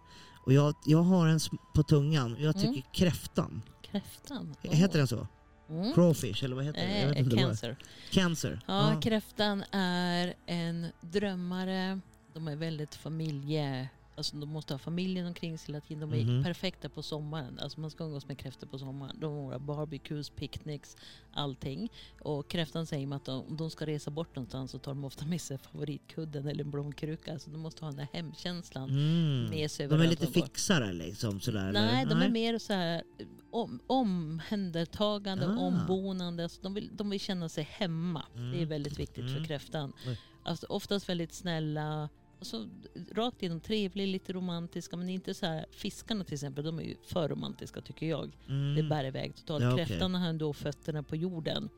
Och 0.46 0.52
jag, 0.52 0.74
jag 0.86 1.02
har 1.02 1.26
en 1.28 1.40
på 1.74 1.82
tungan, 1.82 2.36
jag 2.40 2.54
tycker 2.54 2.68
Mm. 2.68 2.82
kräftan. 2.92 3.62
kräftan. 3.82 4.54
Heter 4.62 4.98
den 4.98 5.08
så? 5.08 5.26
Mm. 5.68 5.92
Crawfish 5.94 6.44
eller 6.44 6.56
vad 6.56 6.64
heter 6.64 6.80
det? 6.86 6.98
Jag 7.00 7.08
vet 7.08 7.18
Eh, 7.18 7.24
vad. 7.24 7.38
cancer. 7.38 7.76
Cancer. 8.10 8.60
Ja, 8.66 9.00
kräftan 9.02 9.64
är 9.72 10.34
en 10.46 10.86
drömmare. 11.00 12.00
De 12.34 12.48
är 12.48 12.56
väldigt 12.56 12.94
familje... 12.94 13.88
Alltså 14.16 14.36
de 14.36 14.48
måste 14.48 14.74
ha 14.74 14.78
familjen 14.78 15.26
omkring 15.26 15.58
sig 15.58 15.66
hela 15.74 15.80
tiden. 15.80 16.10
De 16.10 16.20
är 16.20 16.24
Mhm. 16.24 16.44
perfekta 16.44 16.88
på 16.88 17.02
sommaren. 17.02 17.58
Alltså 17.58 17.80
man 17.80 17.90
ska 17.90 18.04
umgås 18.04 18.28
med 18.28 18.38
kräftor 18.38 18.66
på 18.66 18.78
sommaren. 18.78 19.16
De 19.20 19.34
har 19.34 19.58
barbecues, 19.58 20.30
picknicks, 20.30 20.96
allting. 21.32 21.88
Och 22.20 22.48
kräftan 22.50 22.86
säger 22.86 23.06
man 23.06 23.16
att 23.16 23.24
de, 23.24 23.42
om 23.46 23.56
de 23.56 23.70
ska 23.70 23.86
resa 23.86 24.10
bort 24.10 24.36
någonstans 24.36 24.70
så 24.70 24.78
tar 24.78 24.94
de 24.94 25.04
ofta 25.04 25.26
med 25.26 25.40
sig 25.40 25.58
favoritkudden 25.58 26.46
eller 26.46 26.64
en 26.64 26.70
blomkruka. 26.70 27.32
Alltså 27.32 27.50
de 27.50 27.58
måste 27.60 27.84
ha 27.84 27.90
den 27.90 27.96
där 27.98 28.08
hemkänslan 28.12 28.90
Mm. 28.90 29.50
med 29.50 29.70
sig 29.70 29.88
De 29.88 30.00
är 30.00 30.06
lite 30.06 30.26
de 30.26 30.32
fixare 30.32 30.92
liksom 30.92 31.40
sådär? 31.40 31.72
Nej, 31.72 32.02
eller? 32.02 32.14
de 32.14 32.22
är 32.22 32.30
mer 32.30 32.58
så 32.58 32.72
här 32.72 33.02
om, 33.50 33.80
omhändertagande, 33.86 35.46
Ah. 35.46 35.58
ombonande. 35.58 36.42
Alltså 36.42 36.62
de, 36.62 36.74
vill, 36.74 36.90
de 36.96 37.10
vill 37.10 37.20
känna 37.20 37.48
sig 37.48 37.64
hemma. 37.70 38.24
Det 38.34 38.40
är 38.40 38.44
Mm. 38.54 38.68
väldigt 38.68 38.98
viktigt 38.98 39.24
Mm. 39.24 39.34
för 39.34 39.44
kräftan. 39.44 39.92
Oj. 40.06 40.18
Alltså, 40.42 40.66
oftast 40.68 41.08
väldigt 41.08 41.32
snälla, 41.32 42.08
alltså, 42.44 42.68
rakt 43.12 43.42
igenom 43.42 43.60
trevliga, 43.60 44.06
lite 44.06 44.32
romantiska. 44.32 44.96
Men 44.96 45.08
inte 45.08 45.34
så 45.34 45.46
här, 45.46 45.66
fiskarna 45.70 46.24
till 46.24 46.34
exempel, 46.34 46.64
de 46.64 46.78
är 46.78 46.82
ju 46.82 46.96
för 47.06 47.28
romantiska 47.28 47.80
tycker 47.80 48.06
jag. 48.06 48.36
Mm. 48.48 48.74
Det 48.74 48.82
bär 48.82 49.04
iväg 49.04 49.36
totalt. 49.36 49.64
Ja, 49.64 49.72
okej. 49.72 49.86
Kräftan 49.86 50.14
har 50.14 50.28
ändå 50.28 50.52
fötterna 50.52 51.02
på 51.02 51.16
jorden. 51.16 51.68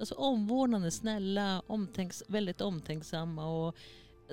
Alltså 0.00 0.14
omvårdande, 0.14 0.90
snälla, 0.90 1.62
omtänks, 1.66 2.22
väldigt 2.28 2.60
omtänksamma 2.60 3.46
och 3.46 3.76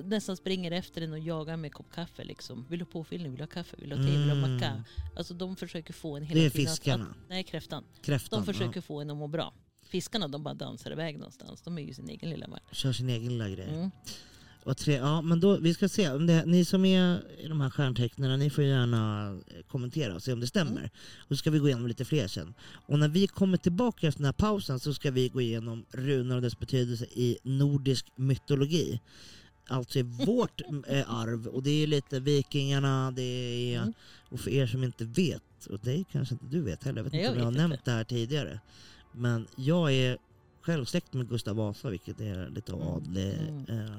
nästan 0.03 0.37
springer 0.37 0.71
efter 0.71 1.01
en 1.01 1.11
och 1.11 1.19
jagar 1.19 1.57
med 1.57 1.67
en 1.67 1.71
kopp 1.71 1.91
kaffe. 1.91 2.23
Liksom. 2.23 2.65
Vill 2.69 2.79
du 2.79 2.85
ha 2.85 2.91
påfyllning? 2.91 3.31
Vill 3.31 3.37
du 3.37 3.43
ha 3.43 3.47
kaffe? 3.47 3.75
Vill 3.79 3.89
du 3.89 3.95
ha 3.95 4.03
te? 4.03 4.11
Vill 4.11 4.27
du 4.27 4.29
ha 4.29 4.47
macka? 4.47 4.69
Mm. 4.69 4.83
Alltså 5.15 5.33
de 5.33 5.55
försöker 5.55 5.93
få 5.93 6.17
en 6.17 6.23
hela 6.23 6.39
Det 6.39 6.45
är 6.45 6.49
tiden 6.49 6.67
fiskarna. 6.67 7.05
Att, 7.05 7.29
nej, 7.29 7.43
kräftan. 7.43 7.83
Kräftan. 8.01 8.39
De 8.39 8.53
försöker 8.53 8.81
få 8.81 9.01
en 9.01 9.09
att 9.09 9.17
må 9.17 9.27
bra. 9.27 9.53
Fiskarna 9.81 10.27
de 10.27 10.43
bara 10.43 10.53
dansar 10.53 10.91
iväg 10.91 11.17
någonstans. 11.17 11.61
De 11.61 11.77
är 11.77 11.81
ju 11.81 11.93
sin 11.93 12.09
egen 12.09 12.29
lilla 12.29 12.47
värld. 12.47 12.61
Ja, 12.67 12.73
kör 12.73 12.93
sin 12.93 13.09
egen 13.09 13.31
lilla 13.31 13.49
grej. 13.49 13.69
Mm. 13.69 13.91
Och 14.65 14.77
tre, 14.77 14.95
ja, 14.95 15.21
men 15.21 15.39
då, 15.39 15.57
vi 15.57 15.73
ska 15.73 15.89
se. 15.89 16.09
Om 16.09 16.27
det, 16.27 16.45
ni 16.45 16.65
som 16.65 16.85
är 16.85 17.21
i 17.39 17.47
de 17.47 17.61
här 17.61 17.69
stjärntecknen, 17.69 18.39
ni 18.39 18.49
får 18.49 18.63
gärna 18.63 19.29
eh, 19.47 19.63
kommentera 19.67 20.15
och 20.15 20.23
se 20.23 20.33
om 20.33 20.39
det 20.39 20.47
stämmer. 20.47 20.77
Mm. 20.77 20.89
Så 21.29 21.35
ska 21.35 21.51
vi 21.51 21.59
gå 21.59 21.67
igenom 21.67 21.87
lite 21.87 22.05
fler 22.05 22.27
sen. 22.27 22.53
Och 22.85 22.99
när 22.99 23.07
vi 23.07 23.27
kommer 23.27 23.57
tillbaka 23.57 24.07
efter 24.07 24.19
den 24.19 24.25
här 24.25 24.33
pausen 24.33 24.79
så 24.79 24.93
ska 24.93 25.11
vi 25.11 25.29
gå 25.29 25.41
igenom 25.41 25.85
runor 25.91 26.35
och 26.35 26.41
dess 26.41 26.59
betydelse 26.59 27.05
i 27.05 27.37
nordisk 27.43 28.05
mytologi. 28.15 29.01
Alltså 29.67 29.99
i 29.99 30.01
vårt 30.01 30.61
eh, 30.87 31.13
arv. 31.13 31.47
Och 31.47 31.63
det 31.63 31.83
är 31.83 31.87
lite 31.87 32.19
vikingarna, 32.19 33.11
det 33.11 33.21
är... 33.73 33.81
Mm. 33.81 33.93
Och 34.29 34.39
för 34.39 34.51
er 34.51 34.67
som 34.67 34.83
inte 34.83 35.05
vet, 35.05 35.65
och 35.69 35.79
det 35.83 36.03
kanske 36.11 36.35
inte 36.35 36.45
du 36.45 36.61
vet 36.61 36.83
heller, 36.83 36.97
jag 36.99 37.03
vet 37.03 37.13
inte 37.13 37.23
jag 37.23 37.31
om 37.31 37.37
jag 37.37 37.45
har 37.45 37.51
nämnt 37.51 37.85
det 37.85 37.91
här 37.91 38.03
tidigare. 38.03 38.59
Men 39.11 39.47
jag 39.55 39.93
är 39.93 40.17
själv 40.65 40.85
släkt 40.85 41.13
med 41.13 41.29
Gustav 41.29 41.55
Vasa, 41.55 41.89
vilket 41.89 42.21
är 42.21 42.49
lite 42.49 42.71
Mm. 42.73 42.87
adlig, 42.87 43.33
Mm. 43.49 43.65
eh, 43.69 43.91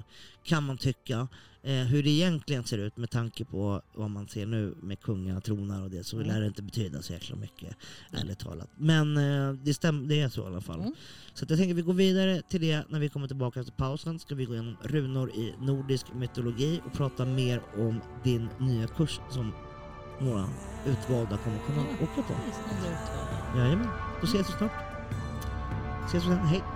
kan 0.42 0.62
man 0.64 0.78
tycka. 0.78 1.28
Eh, 1.62 1.72
hur 1.74 2.02
det 2.02 2.10
egentligen 2.10 2.64
ser 2.64 2.78
ut 2.78 2.96
med 2.96 3.10
tanke 3.10 3.44
på 3.44 3.82
vad 3.94 4.10
man 4.10 4.28
ser 4.28 4.46
nu 4.46 4.74
med 4.82 5.00
kungatronar 5.00 5.82
och 5.82 5.90
det, 5.90 6.04
så 6.04 6.16
Mm. 6.16 6.28
lär 6.28 6.40
det 6.40 6.46
inte 6.46 6.62
betyda 6.62 7.02
så 7.02 7.12
jäkla 7.12 7.36
mycket, 7.36 7.76
ärligt 8.12 8.38
talat. 8.38 8.68
Men 8.76 9.16
eh, 9.16 9.52
det, 9.52 9.72
stäm- 9.72 10.06
det 10.08 10.20
är 10.20 10.28
så 10.28 10.42
i 10.42 10.46
alla 10.46 10.60
fall. 10.60 10.80
Mm. 10.80 10.94
Så 11.34 11.46
jag 11.48 11.58
tänker 11.58 11.70
att 11.74 11.78
vi 11.78 11.82
går 11.82 11.94
vidare 11.94 12.42
till 12.48 12.60
det 12.60 12.84
när 12.88 13.00
vi 13.00 13.08
kommer 13.08 13.26
tillbaka 13.28 13.60
efter 13.60 13.72
pausen. 13.72 14.18
Ska 14.18 14.34
vi 14.34 14.44
gå 14.44 14.52
igenom 14.54 14.76
runor 14.82 15.30
i 15.30 15.54
nordisk 15.60 16.06
mytologi 16.14 16.80
och 16.86 16.92
prata 16.92 17.24
mer 17.24 17.62
om 17.76 18.00
din 18.24 18.48
nya 18.60 18.86
kurs 18.86 19.20
som 19.30 19.52
några 20.20 20.48
utvalda 20.86 21.36
kommer 21.38 21.58
kunna 21.66 21.82
åka 21.82 22.22
på. 22.22 22.34
Jajamän, 23.58 23.88
då 24.20 24.26
ses 24.26 24.48
vi 24.48 24.52
snart. 24.52 24.95
Ses 26.06 26.18
vi 26.18 26.28
sen, 26.28 26.46
hej! 26.46 26.75